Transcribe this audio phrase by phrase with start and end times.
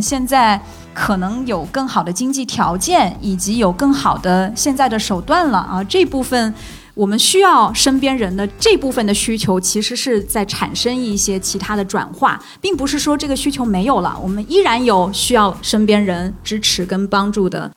[0.00, 0.60] 现在
[0.94, 6.54] 可能有更好的经济条件，以及有更好的现在的手段了啊，这部分。
[6.92, 17.70] 我们需要身边人的这部分的需求，其实是在产生一些其他的转化，并不是说这个需求没有了，我们依然有需要身边人支持跟帮助的。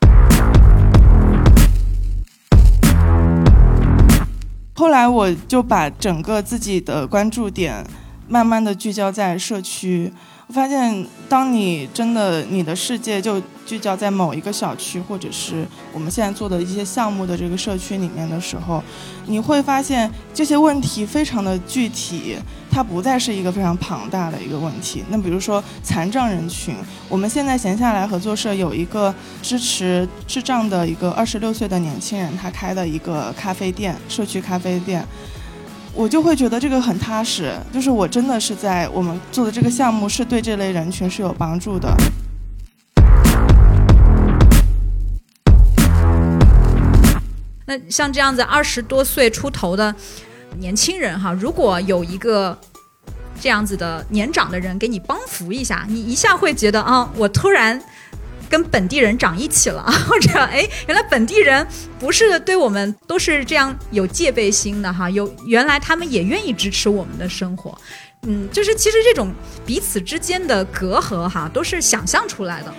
[4.74, 7.86] 后来我就把整个自己的关注点
[8.28, 10.12] 慢慢的聚焦在社区。
[10.46, 18.82] 我发现，当你真的你的世界就聚焦在某一个小区，或者是我们现在做的一些项目的这个社区里面的时候，
[19.26, 22.36] 你会发现这些问题非常的具体，
[22.70, 25.02] 它不再是一个非常庞大的一个问题。
[25.08, 26.74] 那比如说残障人群，
[27.08, 35.06] 我们现在闲下来合作社有一个支持智障的一个二十六岁的年轻人，他开的一个咖啡店，社区咖啡店。
[35.96, 41.88] 我就会觉得这个很踏实，就是我真的是在我们做的这个项目是对这类人群是有帮助的。
[47.64, 49.94] 那像这样子二十多岁出头的
[50.58, 52.58] 年轻人哈，如果有一个
[53.40, 57.80] 这样子的年长的人给你帮扶一下，你一下会觉得啊，我突然。
[58.54, 61.66] 跟本地人长一起了， 或者哎，原来本地人
[61.98, 67.76] 不是对我们都是这样有戒备心的哈，有原来他们也愿意支持我们的生活，
[68.22, 69.34] 嗯，就是其实这种
[69.66, 72.72] 彼此之间的隔阂哈，都是想象出来的，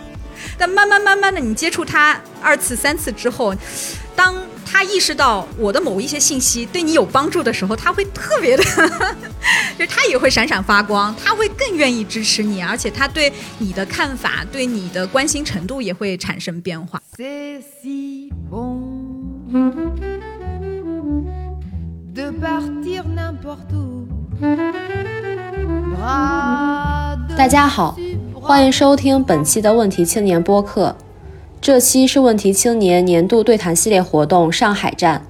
[0.58, 3.54] 但慢慢慢慢的你接触他二次三次之后，
[4.16, 4.34] 当。
[4.78, 8.64] 他意识到我的某一些信息对你有帮助的时候，他会特别的，
[9.80, 17.02] 就他也会闪闪发光，他会更愿意支持你，而且他对你的看法、对你的关心程度也会产生变化。
[27.38, 27.98] 大家好，
[28.34, 30.94] 欢迎收听本期的问题青年播客。
[31.62, 35.26] 这期是问题青年年度对谈系列活动上海站。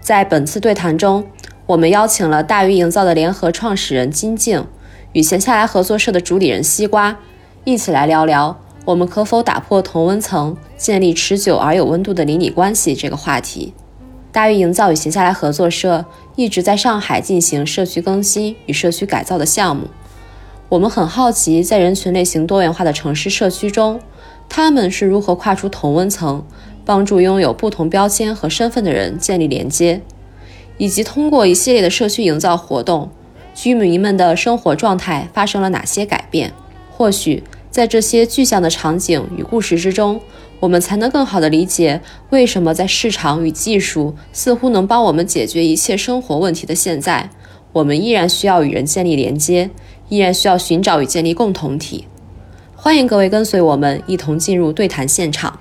[0.00, 1.26] 在本次对谈中，
[1.66, 4.66] 我们邀请了大鱼营造的联合创始人金静
[5.12, 7.18] 与闲下来合作社的主理人西瓜，
[7.64, 13.72] 一起来聊聊我们可否打破同温层，建立持久而有温度的邻里关系这个话题。
[14.32, 16.04] 大鱼营造与闲下来合作社
[16.36, 19.88] 一直在上海进行社区更新与社区改造的项目。
[20.68, 24.00] 我们很好奇，在人群类型多元化的城市社区中。
[24.50, 26.44] 他们是如何跨出同温层，
[26.84, 30.02] 帮助拥有不同标签和身份的人建立连接，
[30.76, 33.10] 以及通过一系列的社区营造活动，
[33.54, 36.52] 居民们的生活状态发生了哪些改变？
[36.90, 40.20] 或许在这些具象的场景与故事之中，
[40.58, 42.00] 我们才能更好地理解
[42.30, 47.30] 为什么在市场与技术似乎能帮我们解决一切生活问题的现在，
[47.72, 49.70] 我们依然需要与人建立连接，
[50.08, 52.06] 依然需要寻找与建立共同体。
[52.82, 55.56] 欢迎各位跟随我们一同进入对谈现场。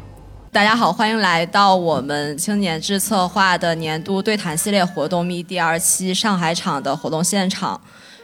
[0.53, 7.80] 大家好，欢迎来到我们青年志策划的年度对谈系列活动 m 第二期上海场的活动现场。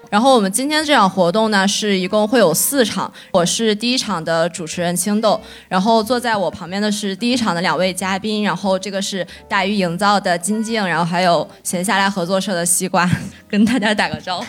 [0.10, 3.12] 然后我们今天这场活动呢，是一共会有四场。
[3.34, 13.10] 我是第一场的主持人青豆，然后坐在我旁边的是第一场的两位嘉宾，然后这个是大鱼营造的金静，然后还有闲下来合作社的西瓜，
[13.50, 14.46] 跟大家打个招呼。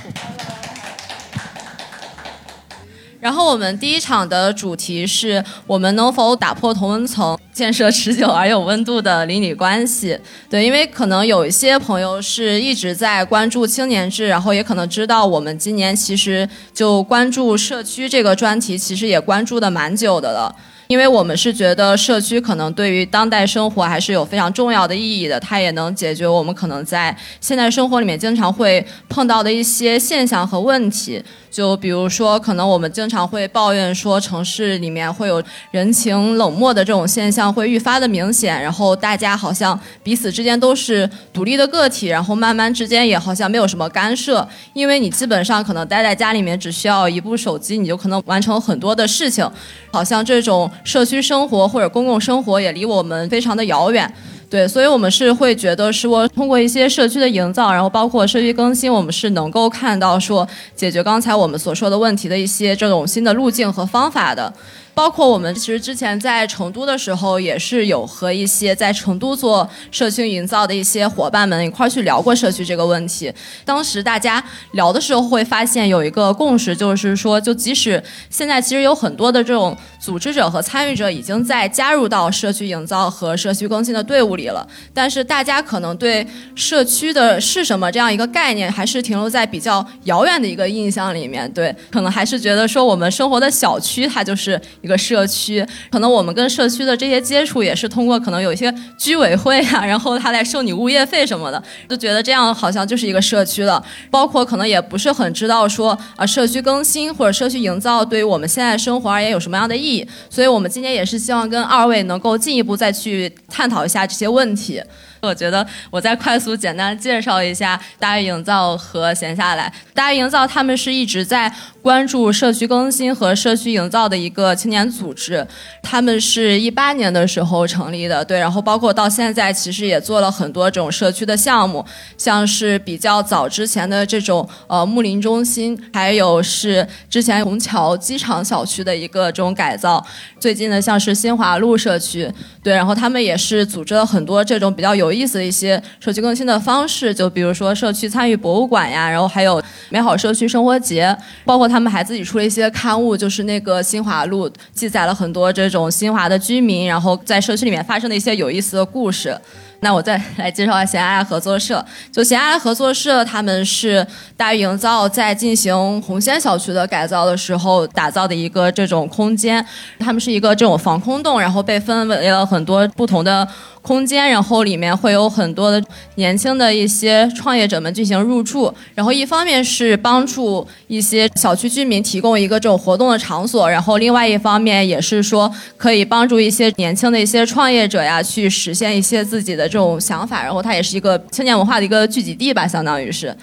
[3.20, 10.18] 然后我们第一场的主题是我们能否打破同温层，建设持久而有温度的邻里关系？
[10.48, 20.54] 对，因为可能有一些朋友是一直在关注青年志，然后也可能知道我们今年其实就关注社区这个专题，其实也关注的蛮久的了。
[20.88, 31.22] 因为我们是觉得社区可能对于当代生活还是有非常重要的意义的，它也能解决我们可能在现代生活里面经常会碰到的一些现象和问题。
[31.50, 49.50] 就比如说，可能我们经常会抱怨说，城市里面会有人情冷漠的这种现象会愈发的明显，然后大家好像彼此之间都是独立的个体，然后慢慢之间也好像没有什么干涉，因为你基本上可能待在家里面，只需要一部手机，你就可能完成很多的事情，
[49.90, 54.12] 好像这种社区生活或者公共生活也离我们非常的遥远。
[54.48, 60.46] 对，所以我们是会觉得说，通过一些社区的营造，然后包括社区更新，我们是能够看到说，
[60.76, 64.52] 解决刚才我们所说的问题的一些这种新的路径和方法的。
[64.96, 73.30] 包括我们其实之前在成都的时候，也是有和一些在成都做社区营造的一些伙伴们一块儿去聊过社区这个问题。
[73.62, 91.52] 当时大家聊的时候会发现有一个共识，就是说，就即使现在其实有很多的这种组织者和参与者已经在加入到社区营造和社区更新的队伍里了，但是大家可能对社区的是什么这样一个概念，还是停留在比较遥远的一个印象里面。
[91.52, 94.58] 对，可能还是觉得说我们生活的小区它就是。
[94.86, 95.66] 一个社区。
[95.90, 103.84] 可能我们跟社区的这些接触也是通过可能有一些居委会啊， 然后他来收你物业费什么的，就觉得这样好像就是一个社区了。
[104.10, 110.06] 包括可能也不是很知道说啊，社区更新或者社区营造对于我们现在生活而言有什么样的意义。
[110.30, 114.80] 所以我们今天也是希望跟二位能够进一步再去探讨一下这些问题。
[115.22, 119.72] 我觉得我再快速简单介绍一下大鱼营造和闲下来。
[119.94, 121.52] 大鱼营造他们是一直在
[121.82, 125.46] 关注社区更新和社区营造的一个青年组织，
[125.82, 131.84] 他们是一八年的时候成立的，对，然后包括到现在其实也做了很多这种社区的项目，
[132.18, 140.04] 像是比较早之前的这种呃木林中心，还有是之前虹桥机场小区的一个这种改造，
[140.38, 142.30] 最近的像是新华路社区，
[142.62, 145.05] 对，然后他们也是组织了很多这种比较有。
[145.06, 159.38] 有意思的一些社区更新的方式，就比如说社区参与博物馆呀，然后还有美好社区生活节，包括他们还自己出了一些刊物，就是那个新华路，记载了很多这种新华的居民，然后在社区里面发生的一些有意思的故事。
[159.80, 161.84] 那我再来介绍一下闲爱合作社。
[162.10, 164.04] 就闲爱合作社，他们是
[164.36, 169.64] 大鱼营造在进行红仙小区的改造的时候打造的一个这种空间。
[169.98, 173.46] 他们是一个这种防空洞，然后被分为了很多不同的
[173.82, 175.82] 空间，然后里面会有很多的
[176.14, 178.72] 年轻的一些创业者们进行入住。
[178.94, 189.66] 然后一方面是帮助一些小区居民提供一个这种活动的场所，然后另外一方面也是说可以帮助一些年轻的一些创业者呀去实现一些自己的。
[189.76, 193.36] 这种想法，然后它也是一个青年文化的一个聚集地吧，相当于是。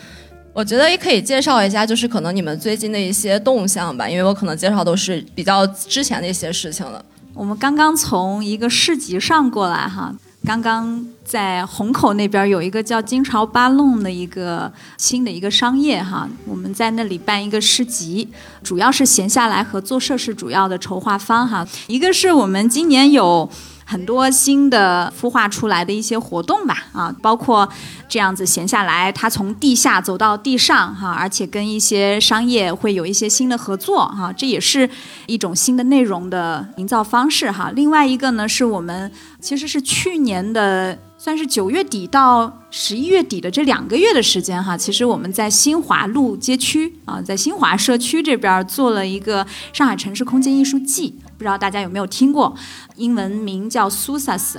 [0.52, 7.06] 我觉得也可以介绍一下，就是可能你们最近的一些动向吧，因为我可能介绍都是比较之前的一些事情了。
[7.36, 10.12] 我们刚刚从一个市集上过来哈，
[10.44, 18.28] 刚刚在虹口那边有一个叫金朝八弄的一个新的一个商业哈，我们在那里办一个市集，
[18.64, 21.68] 主要是闲下来合作社是主要的筹划方哈。
[21.86, 23.48] 一个是我们今年有。
[23.94, 27.70] 很多新的孵化出来的一些活动吧，啊，包括
[28.10, 34.90] 这样子闲下来，它从地下走到地上，哈，而且跟一些商业会有一些新的合作，哈，这也是
[35.28, 37.72] 一种新的内容的营造方式，哈。
[37.76, 40.98] 另外一个呢，是我们其实是去年的。
[41.16, 52.54] 算是九月底到十一月底的这两个月的时间哈，其实我们在新华路街区啊，在新华社区这边做了一个上海城市空间艺术季，不知道大家有没有听过？
[52.96, 54.56] 英文名叫 SUSAS。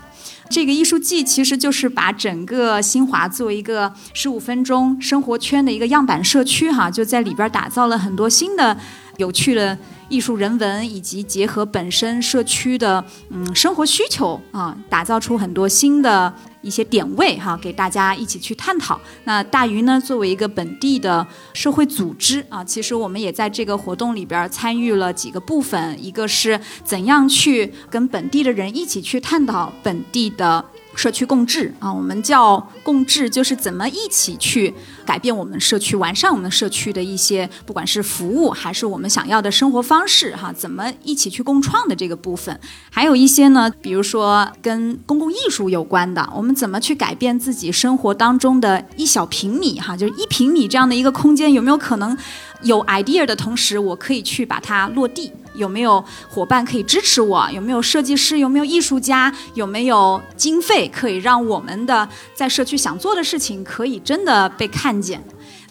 [0.51, 8.77] 这个艺术季其实就是把整个新华作为一个十五分钟生活圈的一个样板社区哈，就在里边打造了很多新的
[9.17, 9.77] 有趣的。
[10.11, 16.33] 艺术人文以及结合本身社区的嗯生活需求啊，打造出很多新的
[16.65, 18.99] 一些点位哈，给大家一起去探讨。
[19.25, 30.65] 那大鱼呢，作为一个本地的社会组织啊，其实我们也在这个活动里边参与了几个部分，一个是怎样去跟本地的人一起去探讨本地的。
[30.97, 34.73] 社区共治啊，我们叫共治，就是怎么一起去
[35.05, 42.59] 改变我们社区，完善我们社区的一些，不管是服务还是我们想要的生活方式哈，怎么一起去共创的这个部分，
[42.91, 52.17] 还有一些呢，比如说跟公共艺术有关的，我们怎么去改变自己生活当中的一小平米哈，就是一平米这样的一个空间，有没有可能
[52.63, 55.31] 有 idea 的同时，我可以去把它落地。
[55.55, 57.49] 有没有伙伴可以支持我？
[57.53, 58.41] 有没有设计师？
[58.41, 59.33] 有没有艺术家？
[59.55, 65.23] 有没有经费可以让我们的在社区想做的事情可以真的被看见？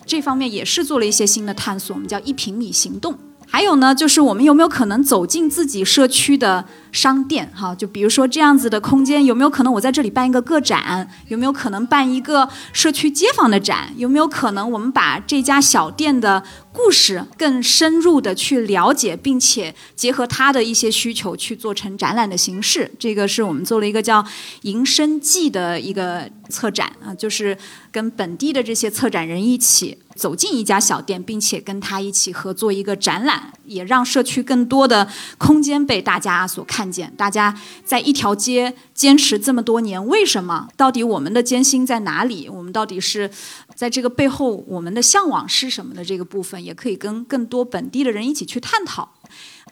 [0.05, 3.17] 这方面也是做了一些新的探索，我们叫一平米行动。
[3.45, 6.65] 还有呢，就是我们有没有可能走进自己社区的？
[6.93, 11.09] 商店哈，就比如说这样子的空间，有没有可能我在这里办一个个展？
[11.27, 13.91] 有没有可能办一个社区街坊的展？
[13.97, 22.91] 有没有可能我们把这家小店的故事更深入的去了解，并且结合他的一些需求去做成展览的形式？
[22.99, 24.21] 这个是我们做了一个叫
[24.63, 27.55] 《迎生记》的一个策展啊，就是
[27.91, 36.63] 跟本地的这些策展人一起走进一家小店，并且跟他一起合作一个展览，也让社区更多的空间被大家所。
[36.73, 40.67] 看见大家在一条街坚持这么多年，为什么？
[40.77, 42.47] 到底我们的艰辛在哪里？
[42.47, 43.29] 我们到底是
[43.75, 49.09] 在这个背后，我们的向往是什么的这个部分，也可以跟更多本地的人一起去探讨。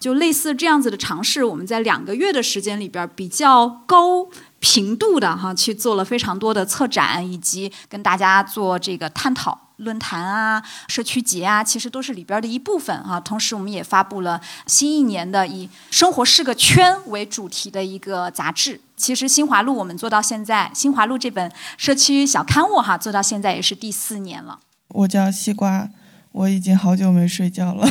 [0.00, 9.68] 就类似这样子的尝试，我们在两个月的时间里边，比较高频度的哈去做了非常多的策展，以及跟大家做这个探讨。
[9.82, 13.20] 论坛啊，社区节啊，其实都是里边的一部分啊。
[13.20, 18.80] 同时，我们也发布了新一年的以“生活是个圈”为主题的一个杂志。
[18.96, 24.60] 其实，新华路我们做到现在，新华路这本社区小刊物哈，做到现在也是第四年了。
[24.88, 25.88] 我叫西瓜，
[26.30, 27.86] 我已经好久没睡觉了，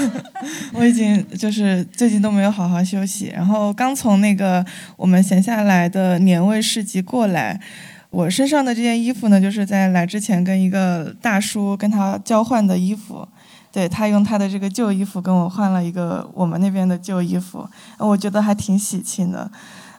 [0.72, 3.26] 我已经就是最近都没有好好休息。
[3.34, 4.64] 然后刚从那个
[4.96, 7.60] 我们闲下来的年味市集过来，
[8.10, 13.26] 我身上的这件衣服呢，就是在来之前跟一个大叔跟他交换的衣服。
[13.70, 19.48] 对他用他的这个旧衣服跟我换了一个我们那边的旧衣服，我觉得还挺喜庆的。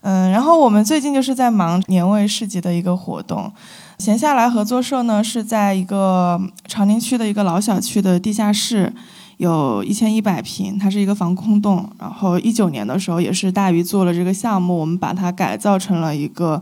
[0.01, 3.49] 嗯，然后我们最近就是在忙年味市集的一个活动。
[3.99, 8.91] 闲下来合作社呢是在一个长宁区的一个老小区的地下室，
[9.37, 11.87] 有一千一百平，它是一个防空洞。
[11.99, 16.59] 然后一九年的时候也是大鱼做了这个项目，我们把它改造成了一个，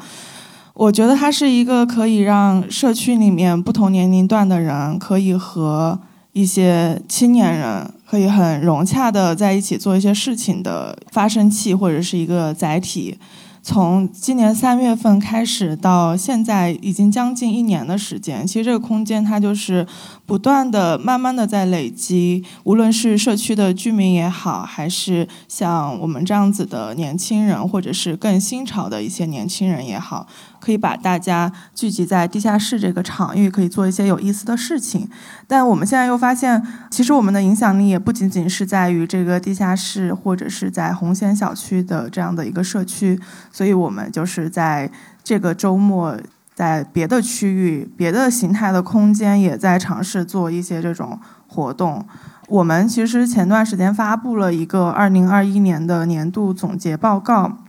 [0.77, 5.99] 我觉得它是一个可以让社区里面不同年龄段的人可以和
[6.33, 13.17] 一些青年人可以很融洽的在一起做一些事情的发生器或者是一个载体。
[13.63, 18.45] 从今年三月份开始到现在，已经将近一年的时间。
[18.45, 19.85] 其实这个空间它就是
[20.27, 22.43] 不断的、慢慢的在累积。
[22.65, 30.27] 无论是社区的居民也好，还是像我们这样子的年轻人，或者是更新潮的一些年轻人也好。
[30.59, 35.07] 可以把大家聚集在地下室这个场域，可以做一些有意思的事情。
[35.47, 43.17] 但我们现在又发现，其实我们的影响力也不仅仅是在于这个地下室，或者是在红贤小区的这样的一个社区。
[43.51, 44.91] 所以我们就是在
[45.23, 46.17] 这个周末，
[46.57, 52.03] 在别的区域、别的形态的空间，也在尝试做一些这种活动。
[52.47, 57.59] 我们其实前段时间发布了一个二零二一年的年度总结报告。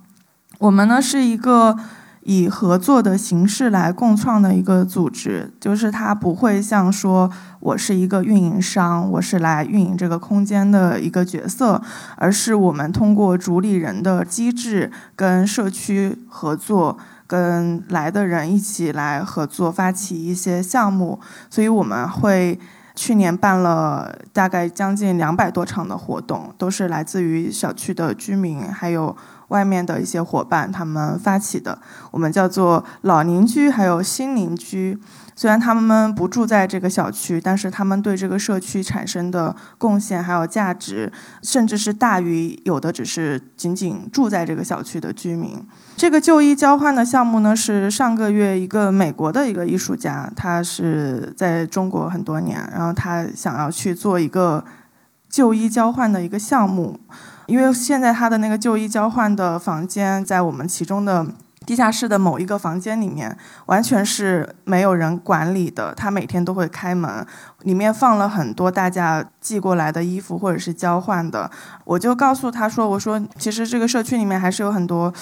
[0.60, 1.76] 我们呢是一个。
[2.24, 11.80] 以合作的形式来共创的一个组织，就是它不会像说我是一个运营商，我是来运营这个空间的一个角色，
[12.16, 22.58] 而是我们通过主理人的机制跟社区合作，跟来的人一起来合作发起一些项目，所以我们会
[22.96, 29.16] 去年办了大概将近两百多场的活动，都是来自于小区的居民还有。
[29.48, 31.78] 外面的一些伙伴他们发起的，
[32.10, 34.98] 我们叫做老邻居，还有新邻居。
[35.34, 41.12] 虽然他们不住在这个小区，但是他们对这个社区产生的贡献还有价值，
[41.42, 45.64] 甚至是大于有的只是仅仅住在这个小区的居民。
[45.96, 54.64] 这个旧衣交换的项目呢，是上个月一个美国的一个艺术家，他是在中国很多年，然后他想要去做一个
[55.30, 56.98] 旧衣交换的一个项目。
[57.48, 61.26] 因为现在他的那个旧衣交换的房间在我们其中的
[61.64, 63.34] 地下室的某一个房间里面，
[63.66, 65.94] 完全是没有人管理的。
[65.94, 67.26] 他每天都会开门，
[67.62, 71.50] 里面放了很多大家寄过来的衣服或者是交换的。
[71.84, 75.12] 我就告诉他说：“我说其实这个社区里面还是有很多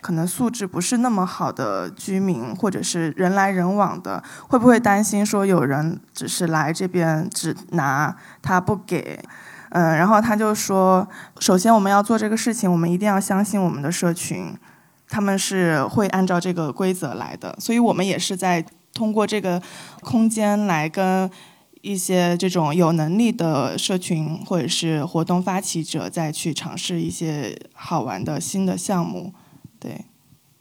[0.00, 9.22] 可能素质不是那么好的居民，或者是人来人往的，会不会担心说有人只是来这边只拿他不给？”
[9.76, 11.06] 嗯，然后他就说，
[11.38, 14.56] 首先我们要做这个事情，我们一定要相信我们的社群，
[15.06, 18.64] 他们是会按照这个规则来的，所以我们也是在
[18.94, 19.60] 通过这个
[20.00, 21.30] 空间来跟
[21.82, 29.34] 一些这种有能力的社群或者是活动发起者再去尝试一些好玩的新的项目，
[29.78, 30.06] 对。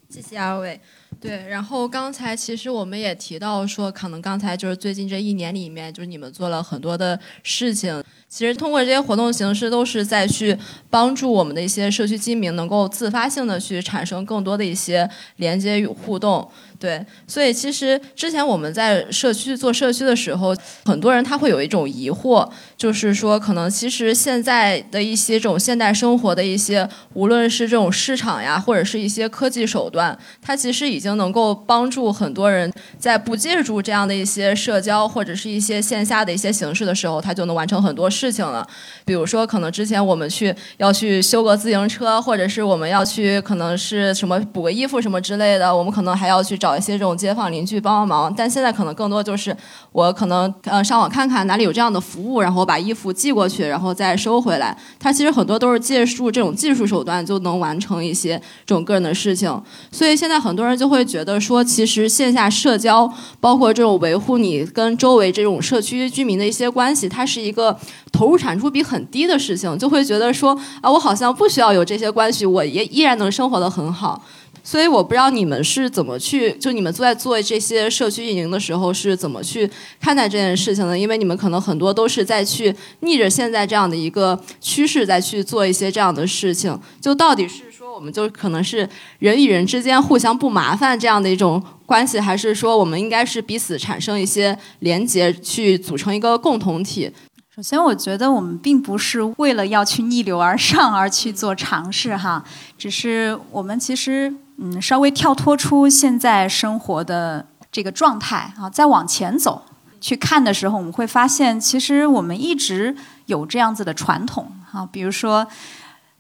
[0.10, 0.81] 谢谢二位。
[1.25, 8.03] 对，然后刚才其实我们也提到说，可能刚才就是最近这一年里面，就是你们做了很多的事情。
[8.27, 10.55] 其实通过这些活动形式，都是在去
[10.89, 16.48] 帮助我们的一些社区居民能够自发性的去产生更多的一些连接与互动。
[16.77, 20.55] 对，所以其实之前我们在社区做社区的时候，
[20.86, 38.36] 很多人他会有一种疑惑，就是说可能其实现在的一些这种现代生活的一些，无论是这种市场呀，或者是一些科技手段，它其实已经能够帮助很多人在不借助这样的一些社交或者是一些线下的一些形式的时候，他就能完成很多事。
[38.36, 38.67] 情了，
[39.05, 48.34] 比如说，可能之前我们去要去修个自行车，或者是我们要去可能是什么补个衣服什么之类的，我们可能还要去找一些这种街坊邻居帮帮忙。
[48.36, 49.55] 但现在可能更多就是
[49.91, 54.77] 我可能呃上网看看哪里有这样的服务，然后把衣服寄过去，然后再收回来。
[55.00, 59.62] 它其实很多都是借助这种技术手段就能完成一些这种个人的事情。
[59.91, 67.77] 所以现在很多人就会觉得说，其实线下社交，包括这种维护你跟周围这种社区居民的一些关系，它是一个。
[68.12, 74.24] 投入产出比很低的事情，就会觉得说啊，我好像不需要有这些关系，我也依然能生活的很好。
[74.67, 79.69] 所以我不知道你们是怎么去，就你们在做这些社区运营的时候是怎么去
[80.01, 80.98] 看待这件事情的？
[80.98, 86.77] 因为你们可能很多都是在去逆着现在这样的一个趋势，在去做一些这样的事情。
[87.00, 97.12] 就到底是说我们就可能是人与人之间互相不麻烦这样的一种关系，还是说我们应该是彼此产生一些连结，去组成一个共同体？
[97.55, 102.43] 首先，我觉得我们并不是为了要去逆流而上而去做尝试哈，
[102.77, 109.63] 只是我们其实嗯稍微跳脱出现在生活的这个状态啊，再往前走
[110.00, 112.95] 去看的时候，我们会发现其实我们一直
[113.25, 115.45] 有这样子的传统啊，比如说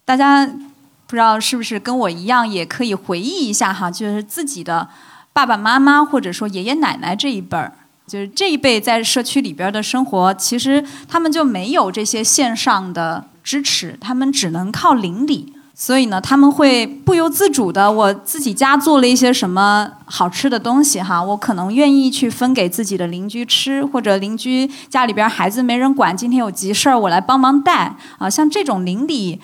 [0.03, 4.89] 大家不知道是不是跟我一样，也可以回忆一下哈，就是自己的
[5.31, 7.71] 爸爸妈妈或者说爷爷奶奶这一辈儿。
[8.07, 15.53] 就是这一辈在社区里边的生活，其实他们就没有这些线上的支持，他们只能靠邻里。
[15.77, 28.29] 所以呢，他们会不由自主的，我自己家做了一些什么好吃的东西哈，我可能愿意去分给自己的邻居吃，或者邻居家里边孩子没人管，今天有急事儿，我来帮忙带啊。
[28.29, 29.41] 像这种邻里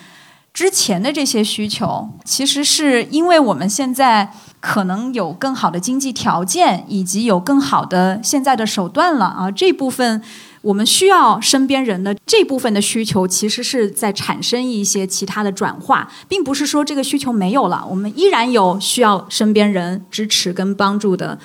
[0.54, 4.32] 之前的这些需求，其实是因为我们现在。
[4.62, 9.50] 可能有更好的经济条件，以及有更好的现在的手段了啊！
[9.50, 10.22] 这部分
[10.62, 21.40] 我们需要身边人的这部分的需求，其实是在产生一些其他的转化，并不是说这个需求没有了，我们依然有需要身边人支持跟帮助的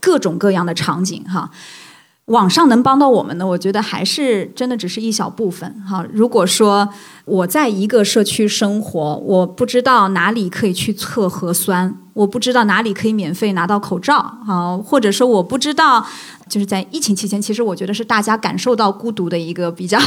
[0.00, 1.50] 各种各样的场景哈。
[2.26, 6.06] 网上能帮到我们的，我觉得还是真的只是一小部分哈。
[6.12, 6.88] 如果说
[7.24, 16.06] 我在一个社区生活，我不知道哪里可以去测核酸，我不知道哪里可以免费拿到口罩啊，或者说我不知道，
[16.50, 19.98] 就是在疫情期间，其实我觉得是大家感受到孤独的一个比较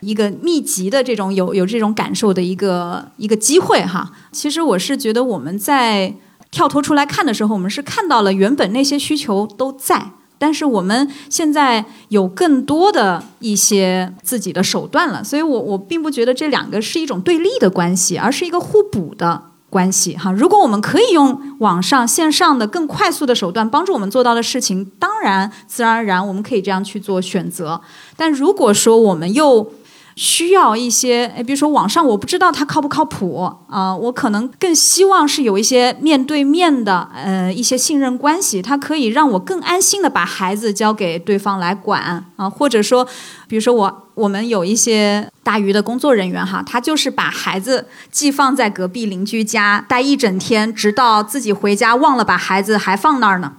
[0.00, 4.12] 一个密集的这种有有这种感受的一个一个机会哈。
[4.30, 6.14] 其实我是觉得我们在
[6.50, 10.12] 跳脱出来看的时候，我们是看到了原本那些需求都在。
[10.38, 20.32] 但是我们现在有更多的一些自己的手段了，所以我我并不觉得这两个是一种对立的关系，而是一个互补的关系哈。
[20.32, 27.80] 如果我们可以用网上线上的更快速的手段帮助我们做到的事情，当然自然而然我们可以这样去做选择。
[28.16, 29.72] 但如果说我们又
[30.16, 43.06] 需要一些，哎，比如说网上我不知道它靠不靠谱啊，我可能更希望是有一些面对面的，呃，一些信任关系，它可以让我更安心的把孩子交给对方来管啊，或者说，
[43.46, 44.02] 比如说我。
[44.16, 53.52] 我们有一些大鱼的工作人员哈，他就是把孩子寄放在隔壁邻居家待一整天，直到自己回家忘了把孩子还放那儿呢，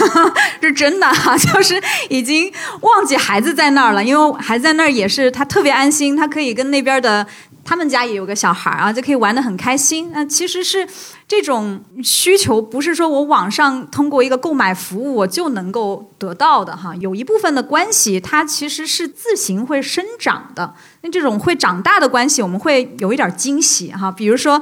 [0.60, 7.26] 是真的 哈，就是已经忘记孩子在那儿了，因为孩子在那儿也是他特别安心，他可以跟那边的。
[7.62, 10.10] 他们家也有个小孩儿啊，就可以玩得很开心。
[10.12, 10.88] 那其实是
[11.28, 16.96] 这种需求，不是说我网上通过一个购买服务我就能够得到的哈。
[16.96, 20.74] 有一部分的关系，它其实是自行会生长的。
[21.02, 24.10] 那这种会长大的关系，我们会有一点惊喜哈。
[24.10, 24.60] 比如说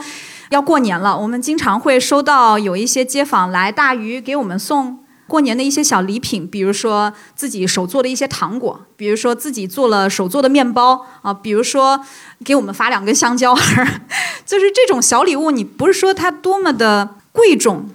[0.51, 4.99] 要过年了，我们经常会收到有一些街坊来大鱼给我们送。
[5.29, 12.01] 过年的一些小礼品，比如说自己手做的一些糖果，比如说自己做了手做的面包啊，比如说
[12.43, 13.55] 给我们发两根香蕉，
[14.47, 15.51] 就是这种小礼物。
[15.51, 17.91] 你不是说它多么的贵重，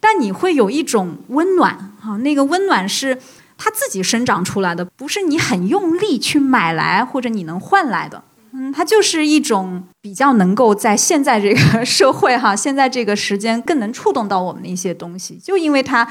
[0.00, 3.20] 但你会有一种温暖啊，那个温暖是
[3.58, 8.24] 它自己生长出来的，不是你很用力去买来或者你能换来的。
[8.54, 16.08] 嗯，它就是一种比较能够在现在这个社会哈，现在这个时间更能触动到我们的一些东西，就因为它。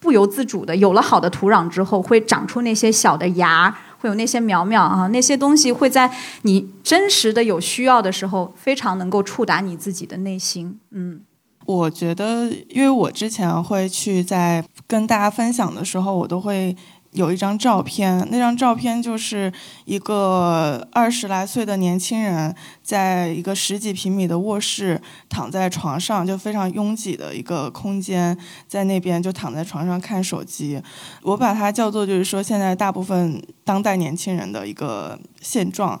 [0.00, 6.10] 不由自主的，有了好的土壤之后，会长出那些小的芽，会有那些苗苗啊，那些东西会在
[6.42, 10.80] 你真实的有需要的时候，非常能够触达你自己的内心。
[10.90, 11.20] 嗯，
[11.66, 16.74] 我觉得，因为我之前会去在跟大家分享的时候，我都会。
[17.12, 19.52] 有一张照片，那张照片就是
[19.84, 28.36] 一个二十来岁的年轻人，在一个十几平米的卧室躺在床上，就非常拥挤的一个空间，
[28.68, 30.80] 在那边就躺在床上看手机。
[31.22, 36.00] 我把它叫做就是说现在大部分当代年轻人的一个现状。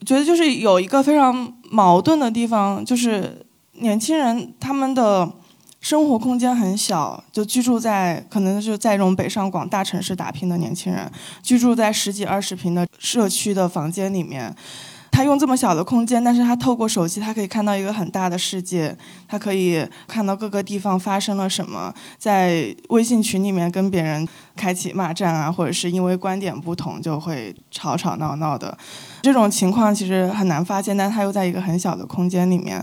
[0.00, 5.32] 我觉得就是有一个非常矛盾的地方，就是年轻人他们的。
[5.82, 11.10] 生活空间很小，就居住在可能就在这种北上广大城市打拼的年轻人，
[11.42, 14.54] 居住在十几二十平的社区的房间里面。
[15.12, 18.96] 他用这么小的空间，但是他透过手机，他可以看到一个很大的世界，
[19.28, 28.76] 他可以看到各个地方发生了什么，在微信群里面跟别人开启骂战啊，或者是因为观点不同就会吵吵闹闹的，
[29.22, 32.82] 这种情况其实很难发现，但他又在一个很小的空间里面，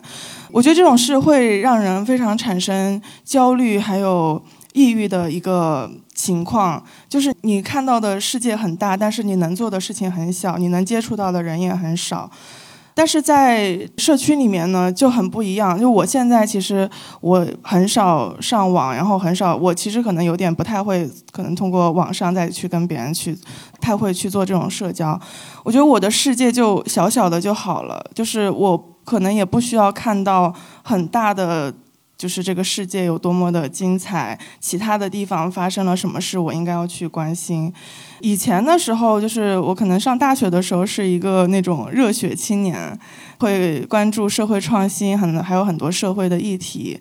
[0.52, 4.42] 我觉得这种事会让人非常产生焦虑，还有。
[4.74, 5.90] 抑郁的一个
[6.20, 12.30] 情况，就是你看到的世界很大，但是你能做的事情很小，你能接触到的人也很少。
[12.94, 15.80] 但是在社区里面呢就很不一样。
[15.80, 16.90] 就我现在其实
[17.22, 23.34] 我很少上网，然后很少，我其实可能有点不太会，可能通过网上再去跟别人去，
[23.80, 25.18] 太会去做这种社交。
[25.64, 30.54] 我觉得我的世界就小小的就好了，就是我可能也不需要看到
[30.84, 31.74] 很大的。
[32.20, 37.74] 就是这个世界有多么的精彩，其他的地方发生了什么事，我应该要去关心。
[38.20, 43.00] 以前的时候，就是我可能上大学的时候是一个那种热血青年，
[43.40, 47.00] 会关注社会创新，很还有很多社会的议题。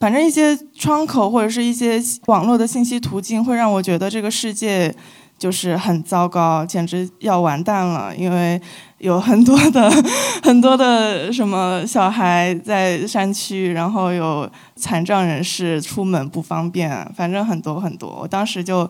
[0.00, 4.94] 反正一些窗口或者是一些网络的信息途径，会让我觉得这个世界
[5.38, 8.60] 就是很糟糕，简直要完蛋了，因为。
[8.98, 9.90] 有很多的
[10.42, 18.18] 很多的什么小孩在山区，然后有残障人士出门不方便，反正很多很多。
[18.22, 18.88] 我当时就，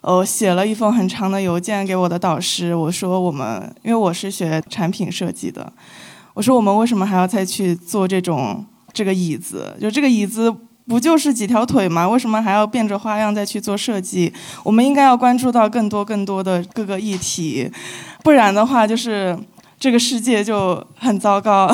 [0.00, 5.70] 呃，写了一封很长的邮件给我的导师，我说我们因为我是学产品设计的，
[6.32, 9.76] 我说我们为什么还要再去做这种这个椅子？
[9.78, 10.50] 就这个椅子
[10.90, 12.06] 不就是几条腿吗？
[12.06, 14.32] 为什么还要变着花样再去做设计？
[14.64, 17.70] 我们应该要关注到更多更多的各个议题，
[18.24, 19.38] 不然的话就是。
[19.82, 21.66] 这个世界就很糟糕，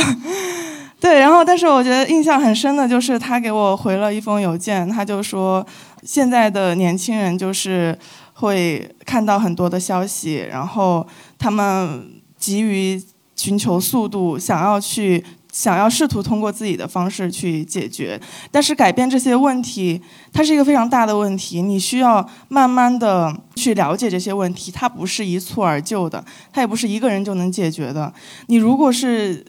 [1.00, 1.18] 对。
[1.18, 5.66] 然后，但是我觉得印象很深的就是他给我回了一封邮件，他就说
[6.04, 7.98] 现在的年轻人就是
[8.34, 11.04] 会看到很多的消息，然后
[11.36, 13.02] 他们急于
[13.34, 15.24] 寻求速度，想要去。
[15.56, 19.98] 想要试图通过自己的方式去解决，但是改变这些问题，
[20.30, 21.62] 它是一个非常大的问题。
[21.62, 28.12] 你需要慢慢的去了解这些问题，它不是一蹴而就的，它也不是一个人就能解决的。
[28.48, 29.42] 你如果是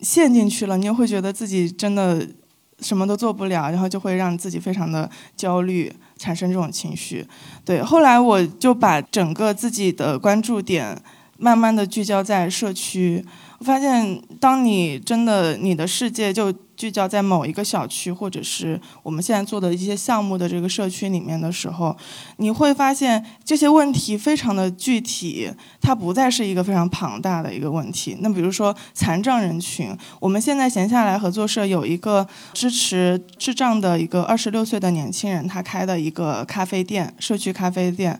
[0.00, 2.26] 陷进去了，你又会觉得自己真的
[2.80, 7.26] 什么都做不了，然后就会让自己非常的焦虑，产生这种情绪。
[7.62, 10.98] 对，后来我就把整个自己的关注点
[11.36, 13.22] 慢慢的聚焦在社区。
[13.62, 21.96] 发现，当你真的你的世界就聚焦在某一个小区，或者是我们现在做的一些项目的这个社区里面的时候，
[22.38, 28.16] 你会发现这些问题非常的具体，它不再是一个非常庞大的一个问题。
[28.20, 38.18] 那比如说残障人群，我们现在闲下来合作社有一个支持智障的一个二十六岁的年轻人，他开的一个咖啡店，社区咖啡店。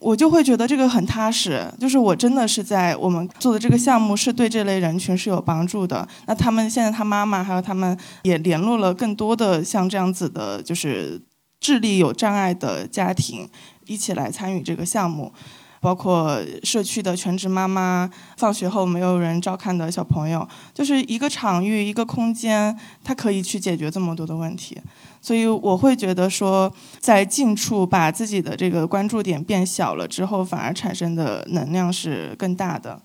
[0.00, 6.06] 我就会觉得这个很踏实，就是我真的是在我们做的这个项目是对这类人群是有帮助的。
[6.26, 11.20] 那他们现在他妈妈还有他们也联络了更多的像这样子的，就是
[11.58, 13.48] 智力有障碍的家庭
[13.86, 15.32] 一起来参与这个项目。
[15.80, 24.80] 包括社区的全职妈妈，放学后没有人照看的小朋友，就是一个场域、一个空间，它可以去解决这么多的问题。
[25.20, 33.00] 所以我会觉得说，在近处把自己的这个关注点变小了之后，反而产生的能量是更大的。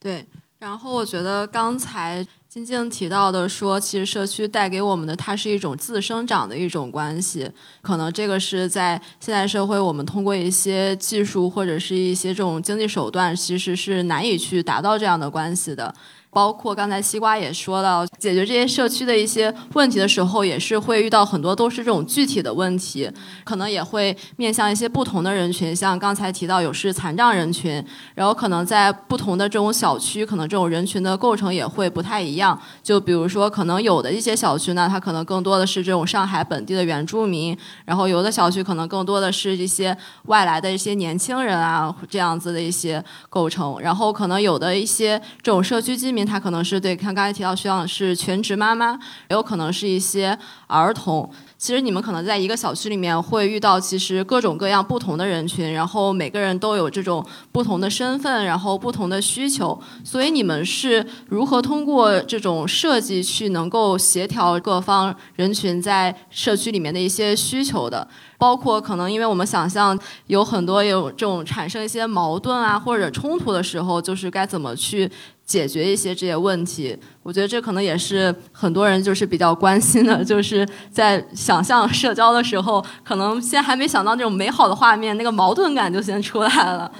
[0.00, 0.24] 对，
[0.58, 2.26] 然后我觉得刚才。
[2.56, 7.50] 静静提到的说，其实社区带给我们的，它是一种自生长的一种关系。
[7.82, 15.94] 可能这个是在现代社会，我们通过一些技术或者是一些这种经济手段，其实是难以去达到这样的关系的。
[16.36, 23.10] 包括刚才西瓜也说到，解决这些社区的一些问题的时候，也是会遇到很多都是这种具体的问题，
[23.42, 27.82] 可能也会面向一些不同的人群，像刚才提到有是残障人群，
[28.14, 32.60] 然后可能在不同的这种小区，可能这种人群的构成也会不太一样。
[32.82, 46.25] 就比如说，可能有的一些小区呢，它可能更多的是这种上海本地的原住民，然后有的小区可能更多的是一些外来的一些年轻人啊，这样子的一些构成，然后可能有的一些这种社区居民。
[46.26, 48.92] 他可能是对，看刚才提到需要是全职妈妈，
[49.30, 50.36] 也有可能是一些
[50.66, 51.30] 儿童。
[51.56, 59.80] 其实你们可能在一个小区里面会遇到，其实各种各样不同的人群，然后每个人都有这种不同的身份，然后不同的需求。
[60.04, 68.06] 所以你们是如何通过这种设计去能够协调各方人群在社区里面的一些需求的？
[68.38, 75.10] 包括可能因为我们想象有很多有这种产生一些矛盾啊或者冲突的时候，就是该怎么去。
[75.46, 86.90] 解决一些这些问题，我觉得这可能也是很多人就是比较关心的， 就是在想象社交的时候，可能先还没想到那种美好的画面，那个矛盾感就先出来了。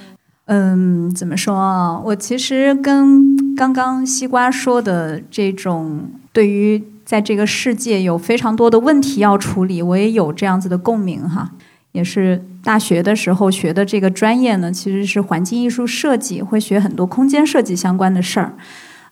[0.44, 2.00] 嗯，怎么说啊？
[2.04, 11.50] 我其实跟刚刚西瓜说的这种，对于在这个世界有非常多的问题要处理，我也有这样子的共鸣哈。
[11.90, 18.56] 也是大学的时候学的这个专业呢，其实是环境艺术设计，会学很多空间设计相关的事儿。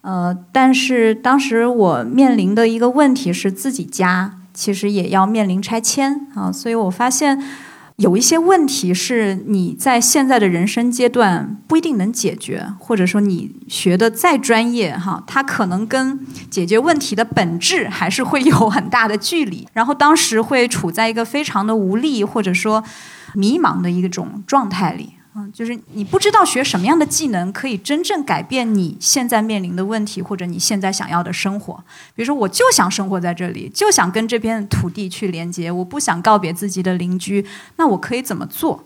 [0.00, 7.40] 呃，但是当时我面临的一个问题是，自己家其实也要面临拆迁啊，所以我发现
[7.98, 16.18] 有一些问题是你在现在的人生阶段不一定能解决，或者说你学的再专业哈，它可能跟
[16.50, 19.68] 解决问题的本质还是会有很大的距离。
[19.72, 22.82] 然后当时会处在一个非常的无力或者说
[23.34, 25.10] 迷茫的一种状态里。
[25.36, 31.74] 嗯，就是你不知道学什么样的技能可以真正改变你现在面临的问题，或者你现在想要的生活。
[32.14, 37.44] 比如说，我就想生活在这里，就想跟这片土地去连接，我不想告别自己的邻居，
[37.78, 38.84] 那我可以怎么做？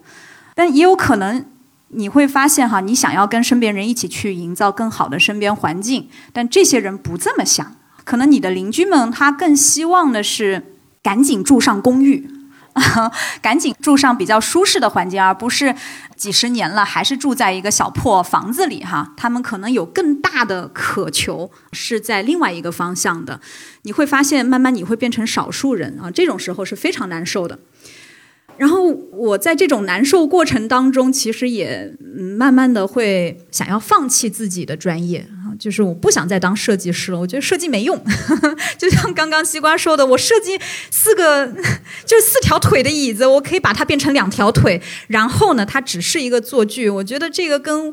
[0.55, 1.45] 但也有可能
[1.89, 7.77] 你会发现，哈，你想要跟身边人一起去营造更好的身边环境，但这些人不这么想。
[8.05, 12.27] 可能你的邻居们他更希望的是赶紧住上公寓。
[13.43, 15.75] 赶紧住上比较舒适的环境，而不是
[16.17, 19.13] 几十年了还是住在一个小破房子里哈。
[19.17, 23.41] 他们可能有更大的渴求，是在另外一个方向的。
[23.83, 27.59] 你会发现，慢慢你会变成少数人啊，这种时候是非常难受的。
[28.57, 31.95] 然后我在这种难受过程当中，其实也
[32.39, 35.29] 慢慢的会想要放弃自己的专业。
[35.59, 38.01] 就是我不想再当设计师了，我觉得设计没用。
[38.79, 40.59] 就像刚刚西瓜说的，我设计
[40.91, 41.47] 四个
[42.07, 46.89] 就是四条腿的椅子，我可以把它变成两条腿，然后呢，它只是一个坐具。
[46.89, 47.93] 我觉得这个跟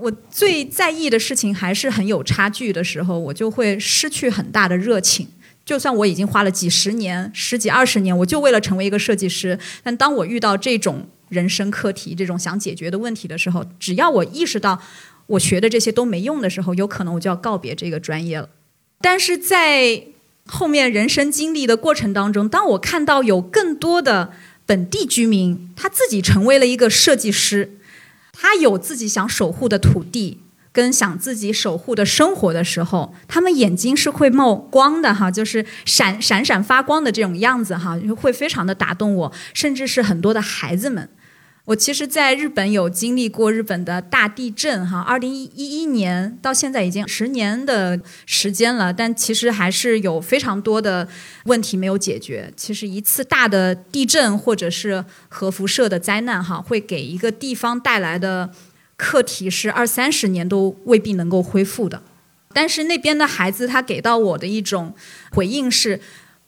[0.00, 5.26] 我最在意的事情还是很有差距的时候，我就会失去很大的热情。
[5.64, 14.80] 就算我已经花了几十年、十几二十年，我就为了成为一个设计师，但当我遇到这种人生课题、这种想解决的问题的时候，只要我意识到。
[15.30, 18.48] 我学的这些都没用的时候，有可能我就要告别这个专业了。
[19.00, 20.04] 但是在
[20.46, 24.32] 后面人生经历的过程当中，当我看到有更多的
[24.66, 27.78] 本地居民，他自己成为了一个设计师，
[28.32, 30.40] 他有自己想守护的土地
[30.72, 41.08] 跟想自己守护的生活的时候，他们眼睛是会冒光的哈，就是闪闪闪发光的这种样子哈，会非常的打动我，甚至是很多的孩子们。
[41.70, 51.06] 我其实在日本有经历过日本的大地震，哈，二零一一年到现在已经十年的时间了，但其实还是有非常多的
[51.44, 52.52] 问题没有解决。
[52.56, 58.50] 其实一次大的地震或者是核辐射的灾难，哈，会给一个地方带来的
[58.96, 62.02] 课题是二三十年都未必能够恢复的。
[62.52, 64.92] 但是那边的孩子他给到我的一种
[65.30, 66.00] 回应是。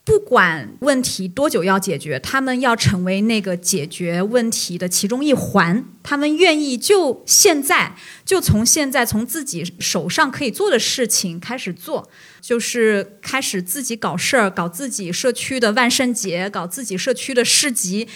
[0.05, 5.85] 不管问题多久要解决，他们要成为那个解决问题的其中一环。
[6.03, 12.11] 他们愿意就现在，就从现在从自己手上可以做的事情开始做，
[12.41, 18.09] 就是开始自己搞事儿，搞自己社区的万圣节，搞自己社区的市集。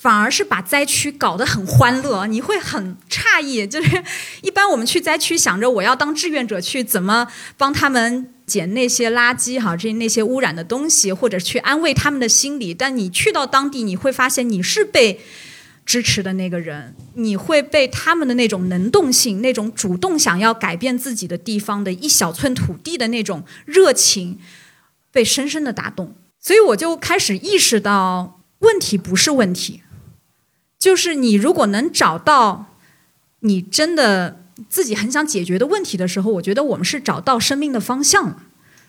[0.00, 3.66] 反而是把灾区搞得很欢乐，你会很诧异。
[3.66, 4.02] 就是
[4.40, 12.72] 一般我们去灾区，想着我要当志愿者去怎么帮他们捡那些垃圾哈，这那些污染的东西，或者去安慰他们的心理。
[12.72, 15.20] 但你去到当地，你会发现你是被
[15.84, 24.38] 支持的那个人，你会被他们的那种能动性、那种主动想要改变自己的地方的一小寸土地的那种热情，
[25.12, 26.16] 被深深的打动。
[26.40, 29.82] 所以我就开始意识到，问题不是问题。
[30.80, 32.74] 就是你如果能找到
[33.40, 38.42] 你真的自己很想解决的问题的时候，我觉得我们是找到生命的方向了，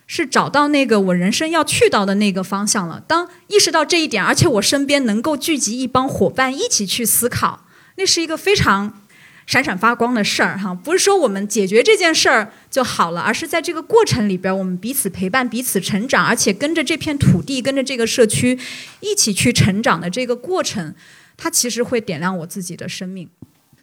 [0.08, 3.04] 是找到那个我人生要去到的那个方向了。
[3.06, 7.66] 当意识到这一点，而且我身边能够聚集一帮伙伴一起去思考，
[7.98, 9.02] 那是一个非常
[9.46, 10.74] 闪闪发光的事儿哈。
[10.74, 18.58] 不是说我们解决这件事儿就好了，而是在这个过程里边，我们彼此陪伴、彼此成长，而且跟着这片土地、跟着这个社区
[19.02, 20.96] 一起去成长的这个过程。
[21.44, 23.28] 它其实会点亮我自己的生命，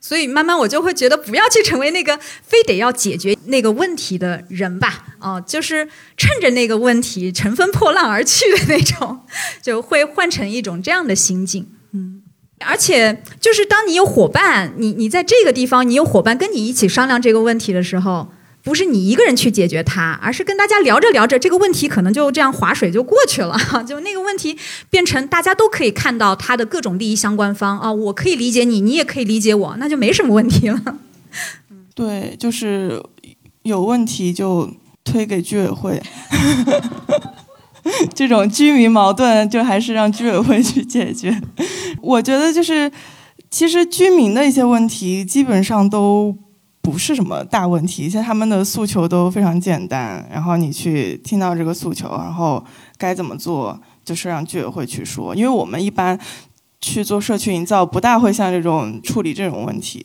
[0.00, 9.22] 所以慢慢我就会觉得不要去成为那个非得要解决那个问题的人吧，哦，就是趁着那个问题乘风破浪而去的那种，
[9.60, 12.22] 就会换成一种这样的心境，嗯，
[12.60, 18.28] 而且就是当你有伙伴，你你在这个地方，你有伙伴跟你一起商量这个问题的时候。
[18.68, 23.56] 不是你一个人去解决它，而是跟大家聊着聊着，这个问题可能就这样划水就过去了。
[23.88, 24.58] 就那个问题
[24.90, 30.98] 变成大家都可以看到它的各种利益相关方啊，我可以理解你，你也可以理解我，那就没什么问题了。
[31.96, 33.02] 对，就是
[33.62, 34.70] 有问题就
[35.02, 36.02] 推给居委会，
[38.14, 41.40] 这种居民矛盾就还是让居委会去解决。
[42.02, 42.92] 我觉得就是，
[43.50, 46.36] 其实居民的一些问题基本上都。
[46.90, 52.64] 不是什么大问题，现在他们的诉求都非常简单，然后你去听到这个诉求，然后
[52.96, 55.34] 该怎么做，就是让居委会去说。
[55.34, 56.18] 因为我们一般
[56.80, 60.04] 去做社区营造，不大会像这种处理这种问题。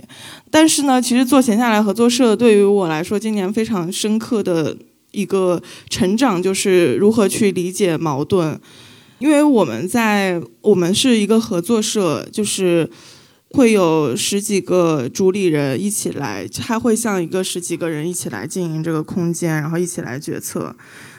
[0.49, 4.75] 但是呢，其实做闲下来合作社对于我来说，今年非常深刻的
[5.11, 8.59] 一个成长，就是如何去理解矛盾。
[9.19, 12.89] 因为我们在我们是一个合作社，就是
[13.53, 20.75] 会有十几个主理人一起来，还会像一个十几个人一起来经营这个空间，然后一起来决策。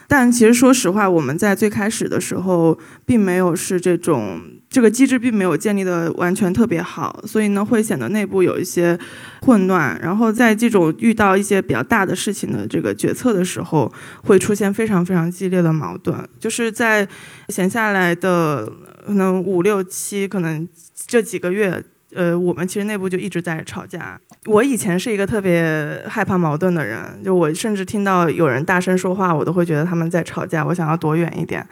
[0.06, 8.98] 但其实说实话，我们在最开始的时候，并没有是这种这个机制，并没有建立的完全特别好，所以呢，会显得内部有一些
[9.42, 9.98] 混乱。
[10.02, 13.90] 然后在这种遇到一些比较大的事情的这个决策的时候，
[14.24, 16.28] 会出现非常非常激烈的矛盾。
[16.38, 17.08] 就是在
[17.48, 18.70] 闲下来的
[19.06, 20.68] 可能五六七，可能
[21.06, 21.82] 这几个月。
[22.14, 24.18] 呃，我们其实内部就一直在吵架。
[24.46, 31.66] 我以前是一个特别害怕矛盾的人，就我甚至听到有人大声说话，我都会觉得他们在吵架，我想要躲远一点。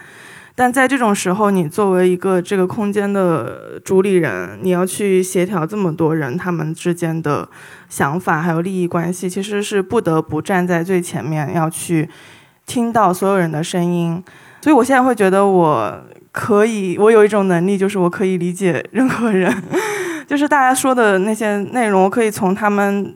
[0.55, 7.49] 但在这种时候，你作为一个这个空间的主理人，你要去协调这么多人他们之间的
[7.89, 12.07] 想法还有利益关系，其实是不得不站在最前面，要去
[12.67, 14.23] 听到所有人的声音。
[14.61, 19.51] 所以我现在会觉得我可以，我有一种能力，就是我可以理解任何人。
[20.33, 23.15] 就是大家说的那些内容，我可以从他们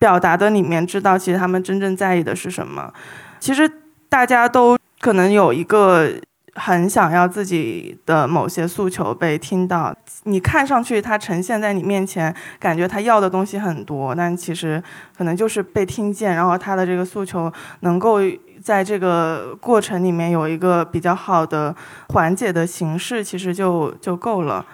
[0.00, 2.92] 表达的里面知道，其实他们真正在意的是什么。
[3.38, 3.70] 其实
[4.08, 6.10] 大家都可能有一个
[6.54, 9.94] 很想要自己的某些诉求被听到。
[10.24, 14.82] 你看上去他呈现在你面前，感觉他要的东西很多，但其实
[15.16, 18.18] 可能就是被听见，然后他的这个诉求能够
[18.60, 21.72] 在这个过程里面有一个比较好的
[22.08, 24.66] 缓解的形式，其实就就够了。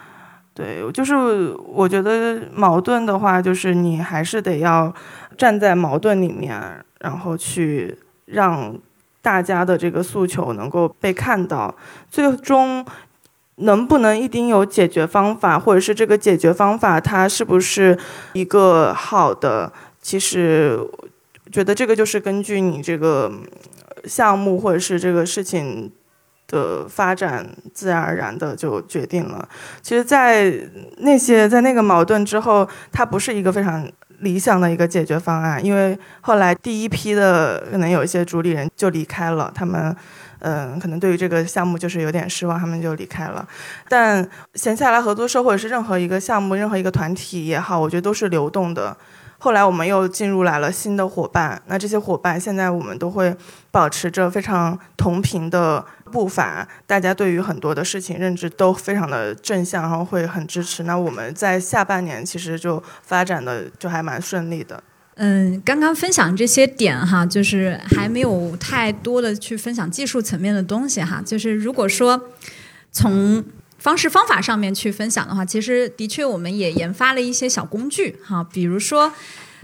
[0.57, 1.14] 对，就是
[1.69, 4.90] 我觉得矛盾的话，就是你还是得要
[5.37, 6.59] 站在矛盾里面，
[7.01, 8.75] 然后去让
[9.21, 11.75] 大家的这个诉求能够被看到。
[12.11, 12.83] 最终
[13.57, 17.99] 能不能一定有解决方法，或者是这个解决方法它是不是
[18.33, 19.71] 一个好的？
[20.01, 20.81] 其实
[21.53, 23.31] 觉得这个就是根据你这个
[24.05, 25.92] 项目或者是这个事情。
[26.49, 29.49] 的发展自然而然的就决定了。
[29.83, 30.53] 其实，在
[30.99, 33.87] 那些在那个矛盾之后，它不是一个非常
[34.21, 39.95] 理想的一个解决方案，因为后来第一批的可能有一些主理人就离开了，他们
[40.39, 43.47] 嗯，可能对于这个项目就是有点失望，他们就离开了。
[43.89, 48.97] 但闲下来合作社或者是任何一个项目、任何一个团体也好，我觉得都是流动的。
[49.39, 53.35] 后来我们又进入来了新的伙伴，那这些伙伴现在我们都会
[53.71, 60.85] 保持着非常同频的步伐，大家对于很多的事情认知都非常的正向，然后会很支持。
[60.85, 64.83] 那我们在下半年其实就发展的就还蛮顺利的。
[65.16, 71.23] 嗯，刚刚分享这些点哈，就是还没有太多的去分享技术层面的东西哈。
[71.25, 72.29] 就是如果说
[72.92, 73.42] 从
[73.79, 79.12] 方式方法上面去分享的话，其实的确我们也研发了一些小工具哈，比如说，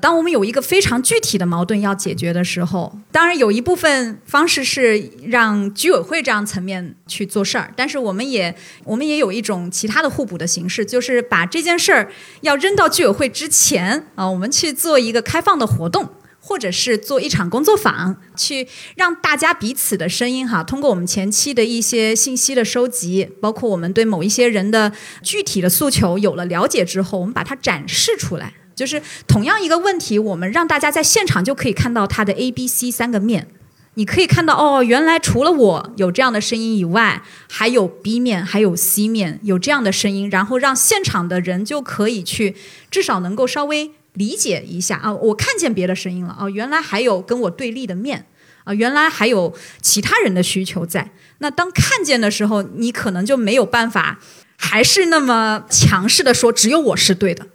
[0.02, 12.10] 当我们有一个非常具体的矛盾要解决的时候，当然有一部分方式是让居委会这样层面去做事儿，但是我们也我们也有一种其他的互补的形式，就是把这件事儿
[12.40, 16.08] 要扔到居委会之前啊，我们去做一个开放的活动。
[16.44, 24.90] 或者是做一场工作坊，去让大家彼此的声音哈，通过我们前期的一些信息的收集，包括我们对某一些人的
[25.22, 28.54] 具体的诉求有了了解之后，我们把它展示出来。
[28.82, 33.46] 就是同样一个问题，我们让大家在现场就可以看到它的 A、B、C 三个面。
[33.94, 42.56] 你可以看到哦，原来除了我有这样的声音以外，还有 B 面，还有 C 面，有这样的声音，然后让现场的人就可以去
[42.90, 43.92] 至少能够稍微。
[44.14, 48.26] 理解一下啊，我看见别的声音了啊，原来还有跟我对立的面
[48.64, 51.12] 啊，原来还有其他人的需求在。
[51.38, 54.20] 那当看见的时候，你可能就没有办法，
[54.58, 57.46] 还是那么强势的说只有我是对的。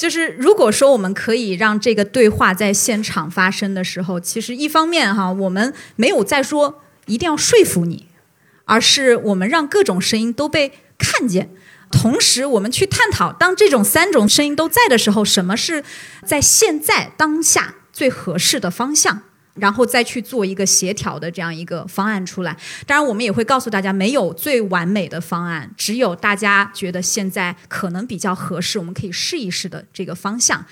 [0.00, 8.06] 就是如果说我们可以让这个对话在现场发生的时候，其实一方面哈，我们没有在说一定要说服你，
[8.64, 11.50] 而是我们让各种声音都被看见。
[11.92, 15.84] 同时，我们去探讨，当这种三种声音都在的时候，什么是
[16.24, 19.24] 在现在当下最合适的方向，
[19.60, 22.56] 然后再去做一个协调的这样一个方案出来。
[22.86, 30.64] 当然，我们也会告诉大家，没有最完美的方案，只有大家觉得现在可能比较合适，我们可以试一试的这个方向。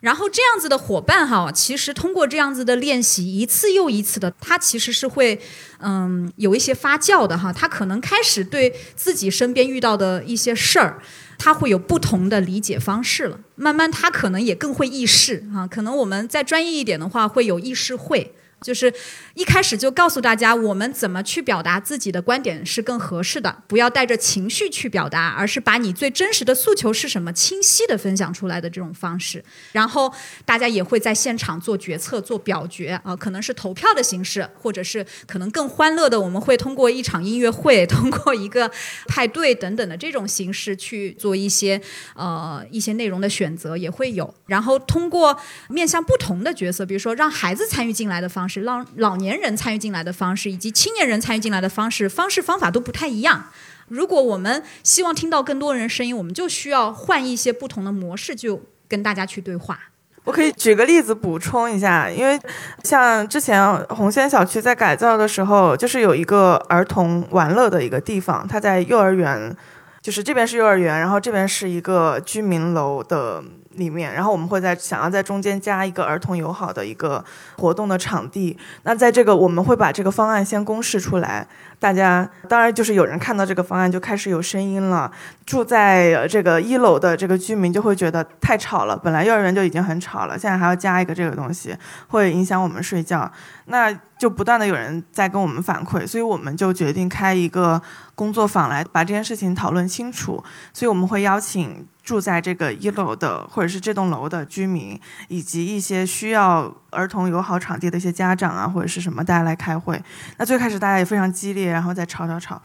[0.00, 5.40] 然后这样子的伙伴哈，其实通过这样子的练习，一次又一次的，他其实是会，
[5.78, 7.50] 嗯，有一些发酵的哈。
[7.50, 11.00] 他可能开始对自己身边遇到的一些事儿，
[11.38, 13.38] 他会有不同的理解方式了。
[13.56, 15.66] 慢慢他可能也更会议事啊。
[15.66, 18.34] 可能我们再专业一点的话，会有议事会。
[18.64, 18.90] 就是
[19.34, 29.44] 一开始就告诉大家，我们怎么去表达自己的观点是更合适的，不要带着情绪去表达，而是把你最真实的诉求是什么，清晰的分享出来的这种方式。
[29.72, 30.10] 然后
[30.46, 38.70] 大家也会在现场做决策、做表决啊，可能是投票的形式，或者是可能更欢乐的，我们会通过一场音乐会、 通过一个
[39.06, 41.78] 派对等等的这种形式去做一些
[42.14, 44.34] 呃一些内容的选择，也会有。
[44.46, 45.38] 然后通过
[45.68, 48.53] 面向不同的角色，比如说让孩子参与进来的方式。
[48.62, 53.46] 让老年人参与进来的方式，以及青年人参与进来的方式，方式方法都不太一样。
[53.88, 59.78] 如果我们希望听到更多人声音，我们就需要换一些不同的模式，就跟大家去对话。
[60.24, 62.38] 我可以举个例子补充一下，因为
[62.82, 69.54] 像之前红仙小区在改造的时候，就是有一个儿童玩乐的一个地方，它在幼儿园，
[70.00, 73.44] 就是这边是幼儿园，然后这边是一个居民楼的。
[73.76, 77.24] 里面，然后我们会在想要在中间加一个儿童友好的一个
[77.56, 78.56] 活动的场地。
[78.82, 81.46] 那在这个，我们会把这个方案先公示出来。
[81.78, 85.10] 大家当然就是有人看到这个方案就开始有声音了。
[85.44, 91.76] 住在这个一楼的这个居民就会觉得太吵了，本来幼儿园就已经很吵了，现在还要加一个这个东西，
[92.08, 93.30] 会影响我们睡觉。
[93.66, 97.82] 那就不断的有人在跟我们反馈，所以我们就决定开一个
[98.14, 100.42] 工作坊来把这件事情讨论清楚。
[100.72, 101.86] 所以我们会邀请。
[102.04, 110.00] 住在这个一楼的，或者是这栋楼的居民，以及一些需要儿童友好场地的一些家长啊，或者是什么，大家来开会。
[110.36, 112.60] 那最开始大家也非常激烈，然后再吵吵吵。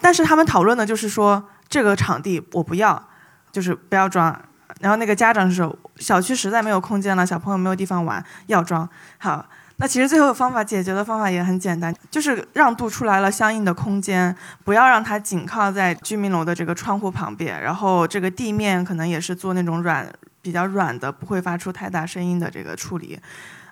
[0.00, 3.08] 但是他们讨论的就是说，这个场地我不要，
[3.50, 4.40] 就是不要装。
[4.80, 8.88] 然后那个家长是，小区实在没有空间了，小朋友没有地方玩，要装。
[9.18, 9.44] 好。
[9.76, 20.08] 那其实最后方法解决的方法也很简单，就是让渡出来了相应的空间，不要让它紧靠在居民楼的这个窗户旁边，然后这个地面可能也是做那种软、
[20.40, 23.18] 比较软的，不会发出太大声音的这个处理。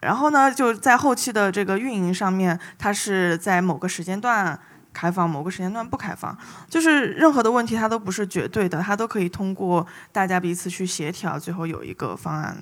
[0.01, 4.59] 然后呢，就在后期的这个运营上面，它是在某个时间段
[4.93, 6.37] 开放，某个时间段不开放，
[6.69, 12.61] 就是任何的问题它都不是绝对的，它都可以通过大家彼此去协调，最后有一个方案。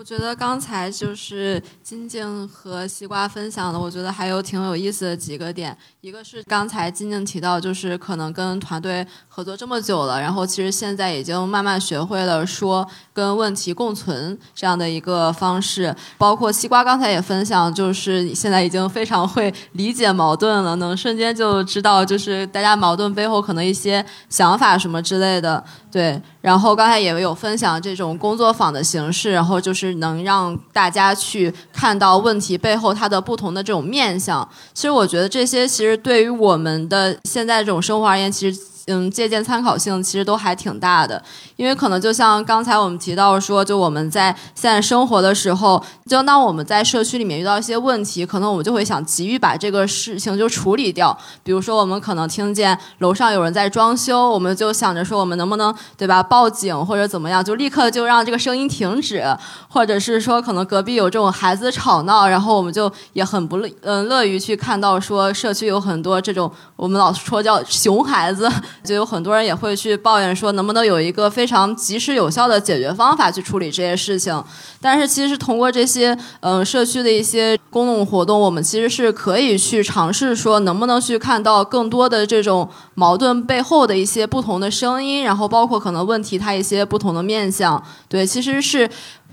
[0.00, 5.76] 我觉得刚才就是金静和西瓜分享的，我觉得还有挺有意思的几个点。
[6.00, 15.94] 一个是刚才金静提到，就是可能跟团队合作这么久了，然后其实现在已经慢慢学会了说跟问题共存这样的一个方式。
[16.16, 25.62] 包括西瓜刚才也分享，就是现在已经非常会理解矛盾了，能瞬间就知道就是大家矛盾背后可能一些想法什么之类的。
[25.92, 34.46] 对，然后刚才也有分享这种工作坊的形式，然后就是能让大家去看到问题背后它的不同的这种面相。
[34.74, 38.60] 其实我觉得这些其实对于我们的现在这种生活而言，其实。
[38.86, 41.22] 嗯，借鉴参考性其实都还挺大的，
[41.60, 51.14] 因为可能就像刚才我们提到说，就我们在现在生活的时候，就当我们在社区里面遇到一些问题，可能我们就会想急于把这个事情就处理掉。
[51.42, 59.22] 比如说，我们可能听见楼上有人在装修，我们就想着说，我们能不能对吧，报警或者怎么样，就立刻就让这个声音停止，
[59.68, 68.50] 或者是说，可能隔壁有这种孩子吵闹，然后我们就也很不乐嗯乐于去看到说社区有很多这种我们老说叫熊孩子。
[68.82, 74.42] 就有很多人也会去抱怨说，能不能有一个非常及时有效的解决方法去处理这些事情？
[74.80, 87.82] 但是其实通过这些嗯社区的一些公共活动，我们其实是可以去尝试说，能不能去看到更多的这种矛盾背后的一些不同的声音，然后包括可能问题它一些不同的面向。
[88.08, 88.88] 对，其实是。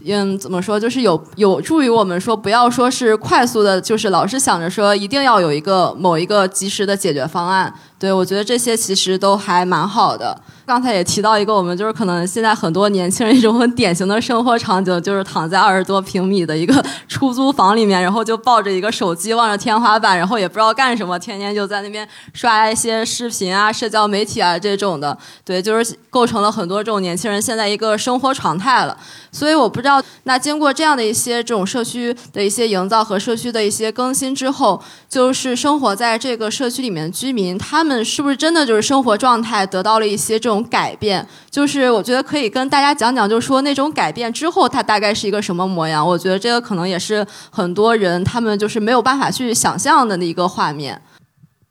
[0.05, 0.79] 嗯，怎么说？
[0.79, 7.73] 就是有有助于我们说，不要说是快速的，就是老是想着说一定要有一个某一个及时的解决方案。
[7.99, 10.39] 对我觉得这些其实都还蛮好的。
[10.67, 25.17] 刚才也提到一个，我们就是可能现在很多年轻人一种很典型的生活场景，就是躺在二十多平米的一个出租房里面，然后就抱着一个手机望着天花板，然后也不知道干什么，天天就在那边刷一些视频啊、社交媒体啊这种的。
[25.43, 28.95] 对，就是构成了很多这种年轻人现在一个生活常态了。
[29.31, 29.86] 所以我不知
[30.23, 34.79] 那经过这样的一些这种社区的一些营造和社区的一些更新之后，
[35.09, 40.57] 就是生活在这个社区里面的居民，他们是不是真的就是生活状态得到了一些这种。
[40.69, 46.05] 改变就是我觉得可以跟大家讲讲，就是说那种改变之后，它大概是一个什么模样？
[46.05, 51.01] 我觉得这个可能也是很多人他们就是没有办法去想象的那一个画面。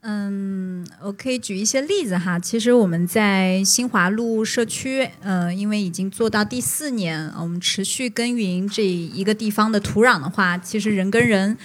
[0.08, 2.38] 嗯，我可以举一些例子哈。
[2.38, 11.58] 其实我们在新华路社区，呃，因为已经做到第四年，我们持续耕耘这一个地方的土壤的话，其实人跟人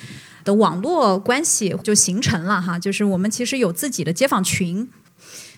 [0.43, 2.79] 的网络关系就形成了哈。
[2.79, 4.89] 就是我们其实有自己的街坊群。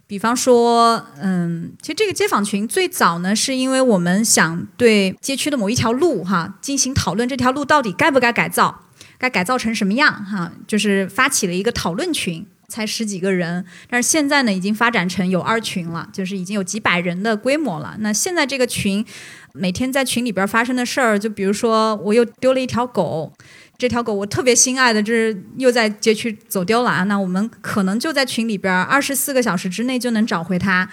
[0.05, 8.81] 比方说，嗯，其实这个街坊群最早呢，是因为我们想对街区的某一条路哈进行讨论，这条路到底该不该改造。
[9.17, 17.95] 该改造成什么样哈，就是发起了一个讨论群，才十几个人，但是现在呢已经发展成有二群了，就是已经有几百人的规模了。
[17.99, 19.05] 那现在这个群
[19.53, 23.31] 每天在群里边发生的事儿，就比如说我又丢了一条狗。
[23.75, 27.03] 这条狗我特别心爱的，这又在街区走丢了啊！
[27.03, 30.87] 那我们可能就在群里边，二十四个小时之内就能找回它。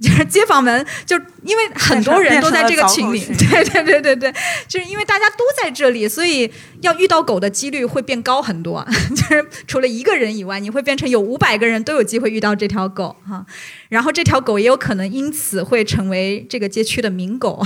[0.00, 4.32] 就是街坊们，就因为很多人都在这个群里，对对对对对，
[4.68, 6.48] 就是因为大家都在这里，所以
[6.82, 8.86] 要遇到狗的几率会变高很多。
[9.16, 13.44] 就是除了一个人以外，你会变成有五百个人都有机会遇到这条狗哈。
[13.88, 17.60] 然后这条狗也有可能因此会成为这个街区的名狗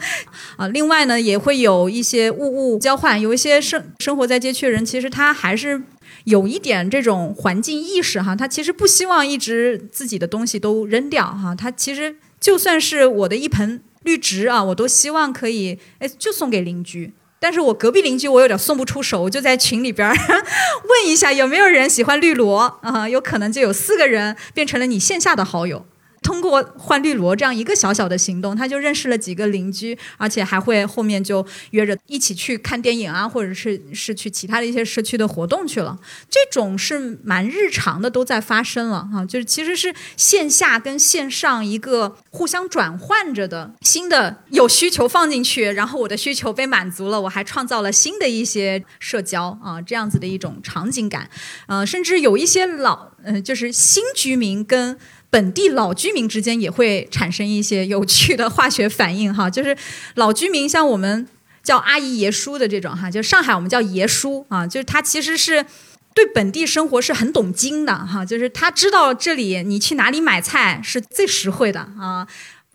[0.56, 0.68] 啊。
[0.68, 5.80] 另外呢，也会有一些物物交换，有一些生生活在街区的人，其实他还是。
[6.24, 20.08] 有一点这种环境意识哈，他其实不希望一直自己的东西都扔掉哈，他其实就算是我的一盆绿植啊，我都希望可以哎就送给邻居，但是我隔壁邻居我有点送不出手，我就在群里边
[20.88, 25.86] 问一下有没有人喜欢绿萝啊，有可能就有四个人变成了你线下的好友。
[26.30, 35.98] 通过换绿萝这样一个小小的行动，他就认识了几个邻居，而且还会后面就约着一起去看电影啊，或者是是去其他的一些社区的活动去了。
[36.30, 39.26] 这种是蛮日常的，都在发生了哈。
[39.26, 51.28] 就是其实是线下跟线上一个互相转换着的新的有需求放进去，然后我的需求被满足了，我还创造了新的一些社交啊，这样子的一种场景感。
[51.66, 54.96] 呃，甚至有一些老呃，就是新居民跟。
[55.30, 59.76] 本地老居民之间也会产生一些有趣的化学反应哈， 就是
[60.16, 61.26] 老居民像我们
[61.62, 65.64] 叫阿姨爷叔的这种哈，就上海我们叫爷叔啊，就是他其实是
[66.12, 72.26] 对本地生活是很懂经的哈，就是他知道这里你去哪里买菜是最实惠的啊。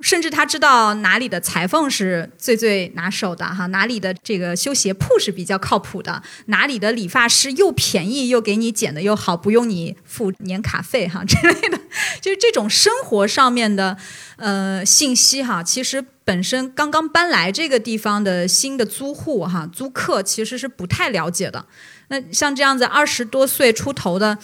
[0.05, 11.79] 甚至他知道哪里的裁缝是最最拿手的哈，哪里的这个修鞋铺是比较靠谱的，哪里的理发师又便宜又给你剪的又好，不用你付年卡费哈 之类的，
[12.21, 13.97] 就是这种生活上面的
[14.35, 21.65] 呃信息哈，其实本身刚刚搬来这个地方的新的租户哈，租客其实是不太了解的。
[22.09, 24.37] 那像这样子二十多岁出头的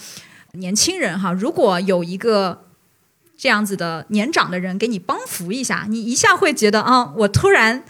[0.54, 2.64] 年轻人哈，如果有一个。
[3.42, 7.82] 这样子的年长的人给你帮扶一下，你一下会觉得啊，我突然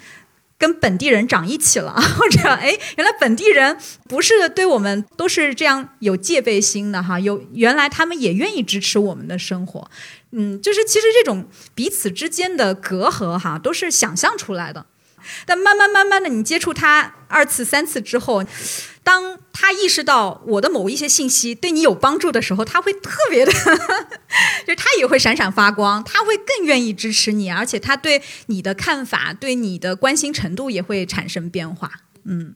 [0.57, 3.77] 跟本地人长一起了，或者哎，原来本地人
[4.09, 9.91] 不是对我们都是这样有戒备心的哈，有原来他们也愿意支持我们的生活，
[10.31, 14.87] 嗯，就是其实这种彼此之间的隔阂哈，都是想象出来的。
[15.47, 18.45] 但慢慢慢慢的，你接触他二次、三次之后，
[19.03, 23.53] 当他意识到我的某一些信息对你有帮助的时候，他会特别的，
[24.67, 31.91] 就他也会闪闪发光，他会更愿意支持你，而且他对你的看法、对你的关心程度也会产生变化。
[32.25, 32.55] 嗯，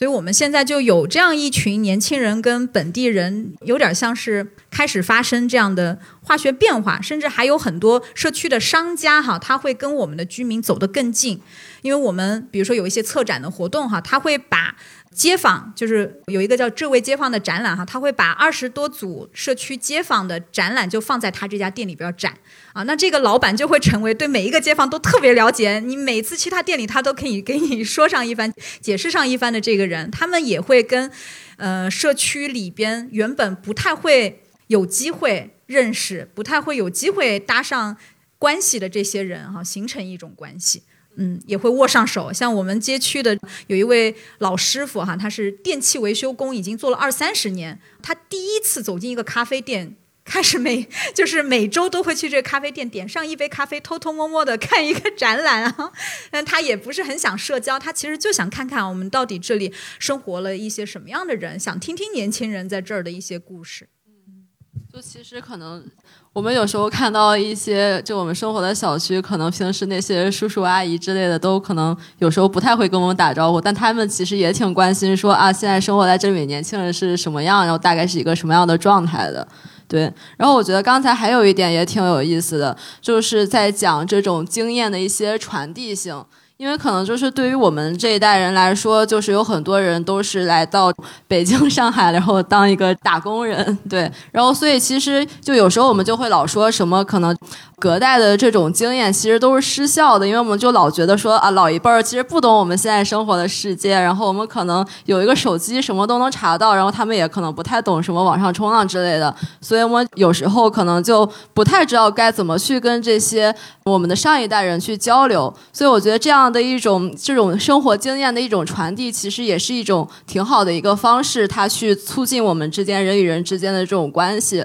[0.00, 11.42] 所以我们现在就有这样一群年轻人跟本地人，有点像是开始发生这样的化学变化，甚至还有很多社区的商家哈，他会跟我们的居民走得更近。
[11.82, 14.74] 因为我们比如说有一些策展的活动哈，他会把
[15.20, 22.34] 街坊就是有一个叫“这位街坊”的展览哈，他会把二十多组社区街坊的展览就放在他这家店里边展
[22.72, 28.50] 啊，那这个老板就会成为对每一个街坊都特别了解，你每次去他店里，他都可以给你说上一番、
[28.80, 31.10] 解释上一番的这个人，他们也会跟
[31.58, 37.94] 呃社区里边原本不太会有机会认识、不太会有机会搭上
[38.38, 40.84] 关系的这些人哈，形成一种关系。
[41.16, 42.32] 嗯，也会握上手。
[42.32, 43.36] 像我们街区的
[43.66, 47.78] 有一位老师傅哈，他是电器维修工，已经做了二三十年。
[48.02, 55.92] 他第一次走进一个咖啡店，开始每 就是每周都会去这咖啡店点上一杯咖啡，偷偷摸摸的看一个展览啊。
[56.30, 63.88] 但他也不是很想社交，他其实就想看看我们到底这里生活了一些什么样的人，想听听年轻人在这儿的一些故事。
[64.06, 64.46] 嗯，
[64.92, 65.90] 就其实可能。
[66.32, 79.46] 我们有时候看到一些，就我们生活的小区，可能平时那些叔叔阿姨之类的，都可能有时候不太会跟我们打招呼，但他们其实也挺关心，说啊，现在生活在这里年轻人是什么样，然后大概是一个什么样的状态的，
[79.88, 80.02] 对。
[80.36, 86.24] 然后我觉得刚才还有一点也挺有意思的，就是在讲这种经验的一些传递性。
[86.60, 90.92] 因为可能就是对于我们这一代人来说，就是有很多人都是来到
[91.26, 97.34] 北京、 上海，然后当一个打工人，对，然后所以其实就有时候我们就会老说什么可能
[97.78, 113.54] 隔代的这种经验其实都是失效的，因为我们就老觉得说啊老一辈儿其实不懂我们现在生活的世界，然后我们可能有一个手机什么都能查到，然后他们也可能不太懂什么网上冲浪之类的，所以我们有时候可能就不太知道该怎么去跟这些
[113.84, 116.49] 我们的上一代人去交流，所以我觉得这样。
[116.50, 124.64] 的一种这种生活经验的一种传递，其实也是一种挺好的一个方式，它去促进我们之间人与人之间的这种关系。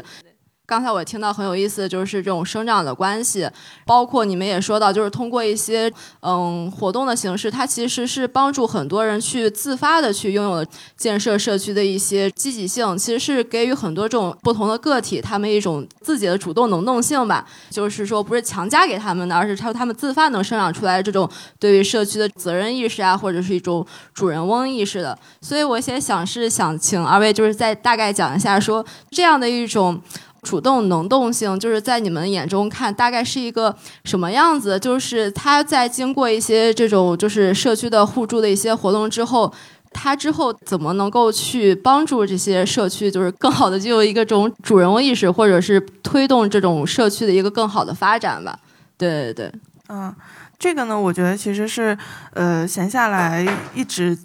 [0.68, 3.47] 刚才我听到很有意思的就是这种生长的关系，
[3.86, 5.91] 包括你们也说到，就是通过一些
[6.22, 10.66] 嗯活动的形式，它其实是帮助很多人去自发的去拥有
[10.97, 17.45] 建设社区的一些积极性，其实是给予很多这种不同的个体他们一种自己的主动能动性吧。
[17.70, 23.86] 就是说不是强加给他们的，而是他他们自发能生长出来这种对于社区的责任意识啊，或者是一种
[24.16, 25.16] 主人翁意识的。
[25.41, 30.01] 所以我先想是想请二位就是再大概讲一下，说这样的一种。
[30.45, 34.79] 主动能动性，就是在你们眼中看，大概是一个什么样子？
[34.79, 39.51] 就是他在经过一些这种就是社区的互助的一些活动之后，
[39.91, 48.59] 他之后怎么能够去帮助这些社区，就是更好的就有一个这种主人翁意识，或者是推动这种社区的一个更好的发展吧？
[48.97, 49.51] 对对对，
[49.89, 50.15] 嗯，
[50.59, 51.97] 这个呢，我觉得其实是
[52.33, 54.17] 呃，闲下来一直。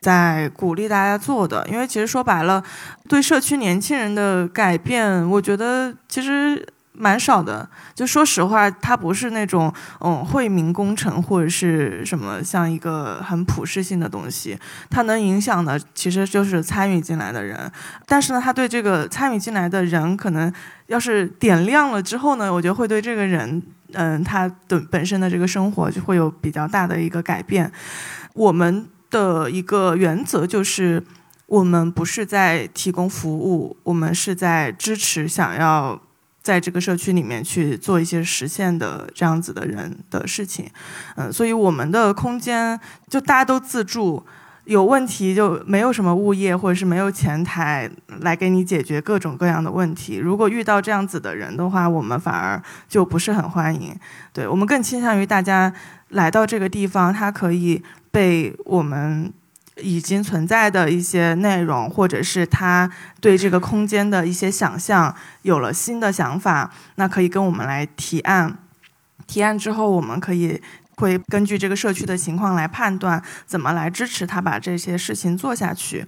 [0.00, 2.62] 在鼓励大家做的，因为其实说白了，
[3.08, 7.68] 对社区年轻人的改变，我觉得其实蛮少的。
[7.94, 14.56] 就说实话，它不是那种嗯惠民工程或者是什么像一个很普适性的东西，
[14.90, 17.70] 它能影响的其实就是参与进来的人。
[18.06, 20.52] 但是呢，他对这个参与进来的人，可能
[20.86, 23.60] 要是点亮了之后呢，我觉得会对这个人
[23.94, 27.72] 嗯他的本身的这个生活就会有比较大的一个改变。
[28.34, 28.86] 我们。
[29.10, 31.02] 的一个原则就是，
[31.46, 36.00] 我们不是在提供服务，我们是在支持想要
[36.42, 40.68] 在这个社区里面去做一些实现的这样子的人的事情。
[41.14, 42.78] 嗯，所以我们的空间
[43.08, 44.24] 就大家都自助，
[44.64, 47.88] 有问题就没有什么物业或者是没有前台
[48.20, 50.16] 来给你解决各种各样的问题。
[50.16, 53.96] 如果遇到这样子的人的话，我们反而就不是很欢迎。
[54.32, 55.72] 对我们更倾向于大家
[56.08, 57.82] 来到这个地方，他可以。
[58.16, 59.30] 被我们
[59.82, 62.90] 已经存在的一些内容，或者是他
[63.20, 68.56] 对这个空间的一些想象有了新的想法，那可以跟我们来提案。
[69.26, 70.58] 提案之后，我们可以
[70.96, 76.06] 会根据这个社区的情况来判断怎么来支持他把这些事情做下去。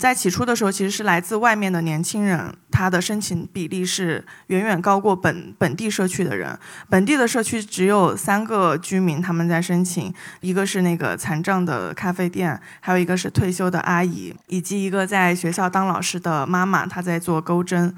[0.00, 6.58] 在起初的时候，其实是来自外面的年轻人，他的申请比例是远远高过本本地社区的人。
[6.88, 17.94] 本地的社区只有三个居民他们在申请，一个是那个残障的咖啡店，还有一个是退休的阿姨，以及一个在学校当老师的妈妈，她在做钩针。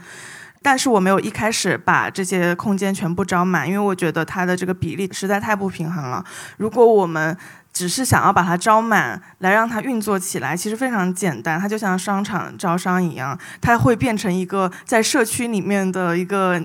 [0.64, 6.24] 但是我没有一开始把这些空间全部招满，因为我觉得它的这个比例实在太不平衡了。
[6.56, 7.36] 如果我们
[7.72, 11.58] 只是想要把它招满，来让它运作起来，其实非常简单。
[11.58, 16.62] 它就像商场招商一样，它会变成一个在社区里面的一个，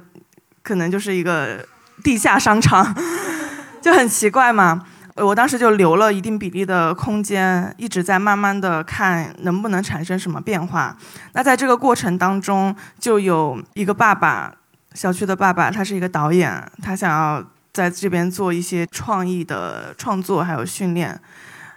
[0.62, 1.66] 可能就是一个
[2.04, 2.94] 地下商场，
[3.82, 4.86] 就很奇怪嘛。
[5.16, 10.96] 我当时就留了一定比例的空间，一直在慢慢的看能不能产生什么变化。
[11.32, 14.54] 那在这个过程当中，就有一个爸爸，
[14.94, 17.44] 小区的爸爸，他是一个导演，他想要。
[17.78, 21.20] 在这边做一些创意的创作，还有训练，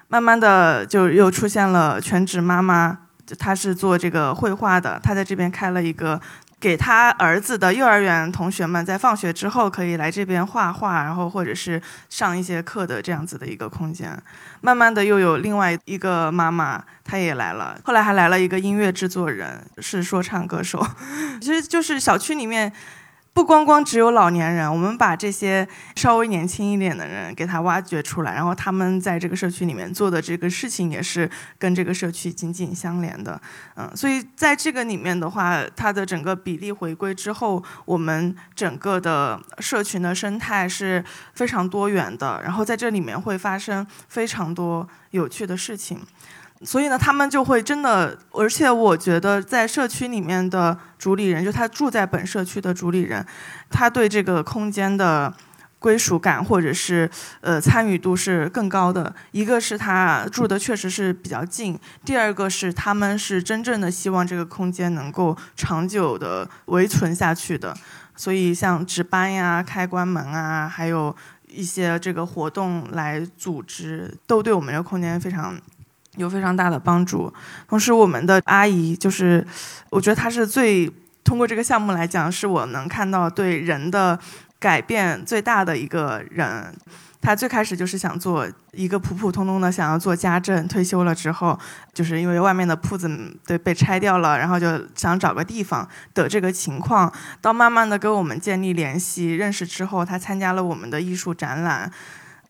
[0.08, 3.00] 慢慢的就又出现了全职妈妈，
[3.38, 6.18] 她是做这个绘画的，她在这边开了一个
[6.58, 11.78] 给她儿子的幼儿园同学们在放学之后可以来这边画画，然后或者是
[12.08, 14.18] 上一些课的这样子的一个空间。
[14.62, 20.82] 慢慢的又有另外一个妈妈，她也来了，后来还来了一个音乐制作人，是说唱歌手，
[21.42, 22.72] 其实就是小区里面。
[23.32, 33.40] 不光光只有老年人，我们把这些稍微年轻一点的人给他挖掘出来，然后他们在这个社区里面做的这个事情也是跟这个社区紧紧相连的，
[33.76, 41.02] 嗯，所以在这个里面的话，它的整个比例回归之后，我们整个的社群的生态是
[41.32, 46.00] 非常多元的，然后在这里面会发生非常多有趣的事情。
[46.62, 53.24] 所以呢，他们就会真的，而且我觉得在社区里面的主理人，就他住在本社区的主理人，
[53.70, 55.32] 他对这个空间的
[55.78, 59.14] 归属感或者是呃参与度是更高的。
[59.30, 67.74] 一个是他住的确实是比较近，第二个是他们是真正的希望这个空间能够长久的维存下去的。
[68.14, 71.16] 所以像值班呀、开关门啊，还有
[71.48, 75.58] 一些这个活动来组织，都对我们这个空间非常。
[76.16, 77.32] 有非常大的帮助，
[77.68, 79.46] 同时我们的阿姨就是，
[79.90, 80.90] 我觉得她是最
[81.22, 84.18] 通过这个项目来讲，是我能看到对人的
[84.58, 86.74] 改变最大的一个人。
[87.22, 90.66] 她最开始就是想做一个普普通通的，想要做家政。
[90.66, 91.58] 退休了之后，
[91.92, 93.08] 就是因为外面的铺子
[93.46, 101.92] 对被拆掉了，然后就想找个地方的这个情况，到慢慢的跟我们建立联系、认识之后，她参加了我们的艺术展览。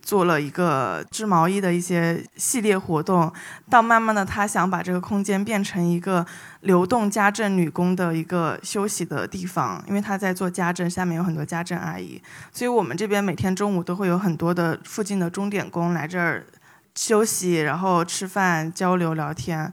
[0.02, 3.32] 做了一个织毛衣的一些系列活动，
[3.68, 6.24] 到慢慢的他想把这个空间变成一个
[6.62, 12.20] 流动家政女工的一个休息的地方，因为他在做家政，下面有很多家政阿姨，
[12.52, 16.44] 所以我们这边每天中午都会有很多的附近的钟点工来这儿
[16.94, 19.72] 休息，然后吃饭、交流、聊天。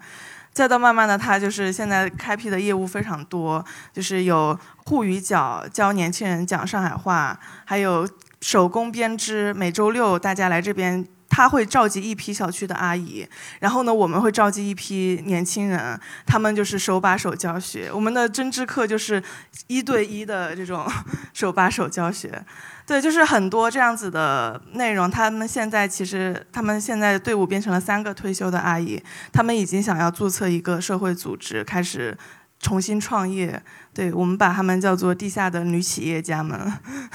[0.54, 3.64] 再到慢慢的，他就是现在开辟的业务非常多，
[3.94, 8.10] 就是有沪语角教年轻人讲上海话，还有
[8.42, 9.54] 手工编织。
[9.54, 13.28] 每周六大家来这边，他会召集一批小区的阿姨，
[13.60, 17.92] 然后呢，我们会召集一批年轻人，他们就是手把手教学。
[17.92, 19.22] 我们的针织课就是
[19.68, 20.86] 一对一的这种
[21.34, 22.44] 手把手教学。
[22.88, 25.12] 对，就是很多这样子的内容。
[25.12, 32.18] 他们现在其实，他们现在队伍变成了三个退休的阿姨，他们已经想要注册一个社会组织，开始
[32.68, 33.64] 重新创业。
[33.94, 36.60] 对我们把他们叫做地下的女企业家们，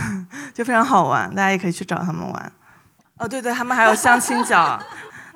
[0.55, 2.53] 就非常好玩，大家也可以去找他们玩。
[3.19, 4.83] 哦，对对，他们还有相亲角，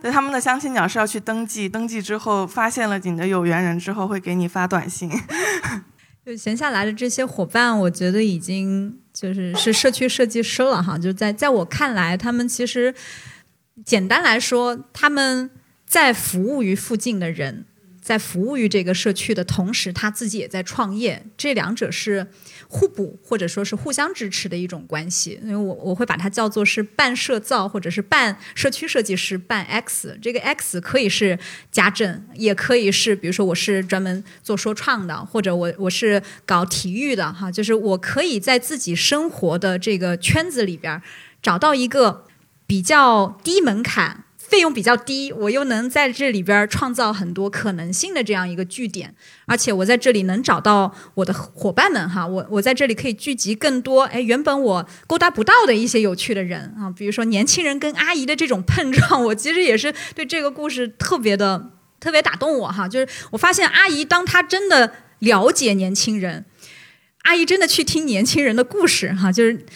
[0.01, 5.11] 对他们的相亲角是要去登记，登记之后发现了你的有缘人之后，会给你发短信。
[6.25, 10.99] 就闲下来的这些伙伴，我觉得已经就是是社区设计师了哈。
[10.99, 12.93] 就在在我看来，他们其实
[13.85, 15.49] 简单来说，他们
[15.87, 17.67] 在服务于附近的人。
[18.07, 22.25] 在服务于这个社区的同时，他自己也在创业，这两者是
[22.69, 25.41] 互补或者说是互相支持的一种关系。
[25.43, 30.17] 因为我我会把它叫做是半社造或者是半社区设计师半 X。
[30.23, 31.37] 这个 X 可以是
[31.73, 41.03] 家政，也可以是比如说我是专门做说唱的，或者我我是搞体育的哈，就是我可以在自己生活的这个圈子里边
[41.43, 42.25] 找到一个
[42.69, 44.26] 比较低门槛。
[44.49, 49.13] 费用比较低，我又能在这里边创造很多可能性的这样一个据点，
[49.45, 66.45] 而且我在这里能找到我的伙伴们哈，我我在这里可以聚集更多哎原本我勾搭不到的一些有趣的人啊，比如说年轻人跟阿姨的这种碰撞，我其实也是对这个故事特别的特别打动我哈，就是我发现阿姨当她真的了解年轻人，
[67.23, 69.67] 阿姨真的去听年轻人的故事哈，就是。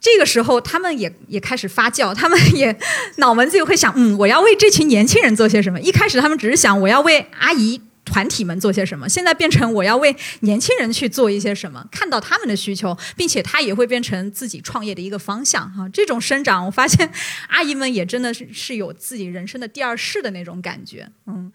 [0.00, 2.76] 这个时候，他们也也开始发酵，他们也
[3.18, 5.80] 脑门子也会想，嗯，我要为这群年轻人做些什么。
[5.80, 15.88] 一开始他们只是想我要为阿姨团体们做些什么，现在变成我要为年轻人去做一些什么，看到他们的需求，并且他也会变成自己创业的一个方向哈。
[15.92, 17.12] 这种生长，我发现
[17.48, 21.08] 阿姨们也真的是是有自己人生的第二世的那种感觉。
[21.26, 21.52] 嗯，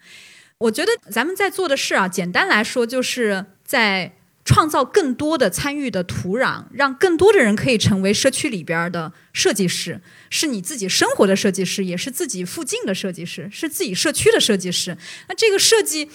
[0.56, 4.16] 我觉得咱们在做的事啊，简单来说就是在。
[4.44, 14.96] 创造更多的参与的土壤，让更多的人可以成为社区里边的设计师，是你自己生活的设计师，也是自己附近的设计师，是自己社区的设计师。
[15.28, 16.06] 那这个设计，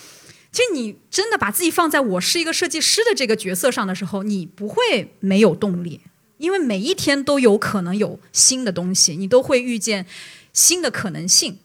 [0.51, 6.01] 其实你真的把自己放在我是一个设计师的这个角色上的时候，你不会没有动力，
[6.37, 10.05] 因为每一天都有可能有新的东西，你都会遇见
[10.51, 11.59] 新的可能性。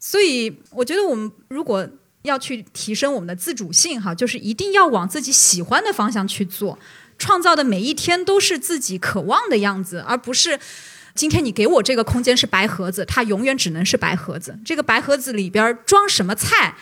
[0.00, 1.88] 所以，我觉得我们如果。
[2.22, 6.78] 要去提升我们的自主性，哈，就是一定要往自己喜欢的方向去做，
[7.18, 10.58] 创造的每一天都是自己渴望的样子，而不是
[11.14, 14.58] 今天你给我这个空间是白盒子，它永远只能是白盒子。
[14.64, 16.74] 这个白盒子里边装什么菜？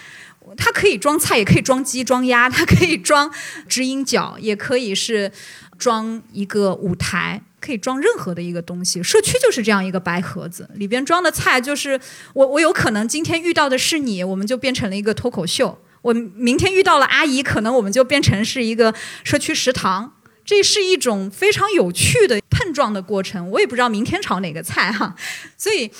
[0.56, 3.32] 它可以装菜，也可以装鸡、装鸭，它可以装
[3.68, 5.32] 知音角，也可以是
[5.76, 7.42] 装一个舞台。
[7.66, 12.00] 可以装任何的一个东西，社区就是这样一个白盒子，里边装的菜就是
[12.32, 18.94] 我，我有可能今天遇到的是你，我们就变成了一个脱口秀；我明天遇到了阿姨，可能我们就变成是一个
[19.24, 20.12] 社区食堂。
[20.44, 23.50] 这是一种非常有趣的碰撞的过程。
[23.50, 25.16] 我也不知道明天炒哪个菜哈，
[25.58, 25.90] 所以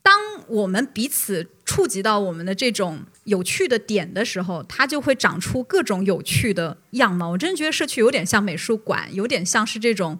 [0.00, 0.14] 当
[0.46, 7.30] 我们彼此触及到我们的这种有趣的点的时候，它就会长出各种有趣的样貌。
[7.30, 10.16] 我真觉得社区有点像美术馆，有点像是这种。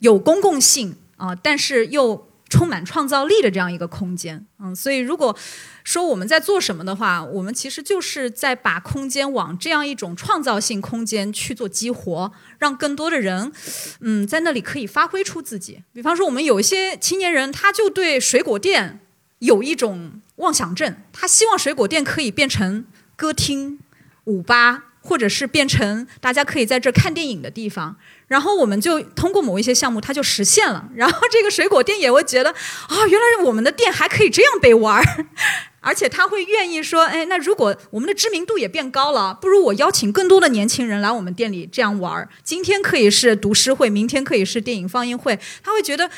[0.00, 5.36] 有公共性啊，但是又充满创造力的这样一个空间，嗯，所以如果
[5.84, 13.52] 说我们在做什么的话，我们其实就是在把空间往这样一种创造性空间去做激活，让更多的人，
[14.00, 15.82] 嗯，在那里可以发挥出自己。
[15.92, 18.98] 比方说，我们有一些青年人，他就对水果店
[19.38, 22.84] 有一种妄想症，他希望水果店可以变成
[23.14, 23.78] 歌厅、
[24.24, 27.96] 舞吧，或者是变成大家可以在这看电影的地方。
[28.28, 30.88] 然后我们就通过某一些项目，它就实现了。
[30.94, 35.26] 然后这个水果店也会觉得，啊，原来我们的店还可以这样被玩儿，
[35.80, 42.28] 而且他会愿意说，哎，那如果我们的知名度也变高了，不如我邀请更多的年轻人来我们店里这样玩儿。
[42.44, 45.36] 今天可以是读诗会，明天可以是电影放映会。
[45.64, 46.08] 他会觉得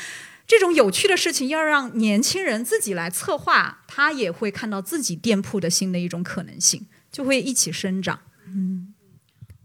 [0.45, 8.19] 这种有趣的事情要让年轻人自己来策划，他也会看到自己店铺的新的一种可能性，就会一起生长。
[8.53, 8.93] 嗯。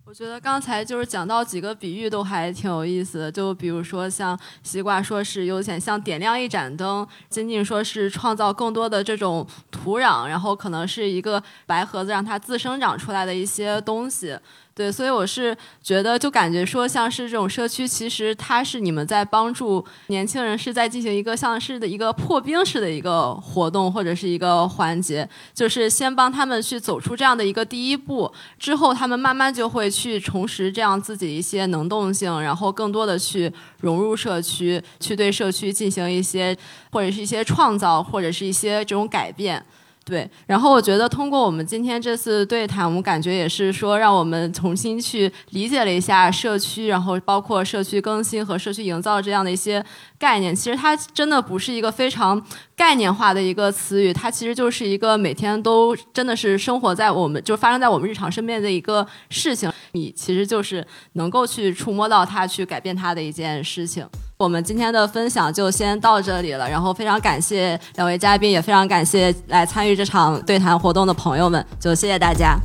[0.04, 14.34] 我觉得刚才就是讲到几个比喻都还挺有意思的，就比如说像西瓜说是有点像点亮一盏灯，仅仅说是创造更多的这种土壤，然后可能是一个白盒子让它自生长出来的一些东西。
[14.78, 36.56] 对，所以我是觉得，就感觉说，像是这种社区，其实它是你们在帮助年轻人，是在进行一个像是的一个破冰式的一个活动或者是一个环节，就是先帮他们去走出这样的一个第一步，之后他们慢慢就会去重拾这样自己一些能动性，然后更多的去融入社区，去对社区进行一些
[36.92, 39.60] 或者是一些创造，或者是一些这种改变。
[40.08, 49.84] 对，然后我觉得通过我们今天这次对谈，我们感觉也是说，让我们重新去理解了一下社区，然后包括社区更新和社区营造这样的一些
[50.18, 50.56] 概念。
[50.56, 52.42] 其实它真的不是一个非常
[52.74, 59.70] 概念化的一个词语，它其实就是一个每天都真的是生活在我们就发生在我们日常身边的一个事情。
[59.92, 64.08] 你其实就是能够去触摸到它，去改变它的一件事情。
[64.40, 72.56] 我们今天的分享就先到这里了，然后非常感谢两位嘉宾，也非常感谢来参与这场对谈活动的朋友们，就谢谢大家。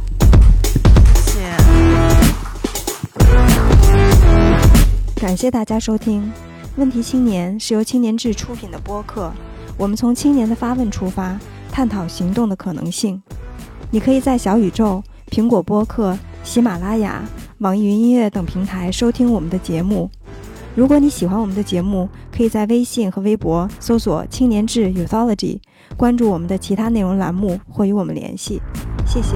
[1.15, 1.49] 谢谢。
[5.19, 6.21] 感谢大家收听
[6.75, 9.31] 《问题青年》，是由青年志出品的播客。
[9.75, 11.35] 我们从青年的发问出发，
[11.71, 13.19] 探讨行动的可能性。
[13.89, 17.23] 你可以在小宇宙、苹果播客、喜马拉雅、
[17.57, 20.11] 网易云音乐等平台收听我们的节目。
[20.75, 25.59] 如果你喜欢我们的节目，可以在微信和微博搜索“青年志 Youthology”，
[25.95, 28.59] 关注我们的其他内容栏目或与我们联系。
[29.05, 29.35] 谢谢。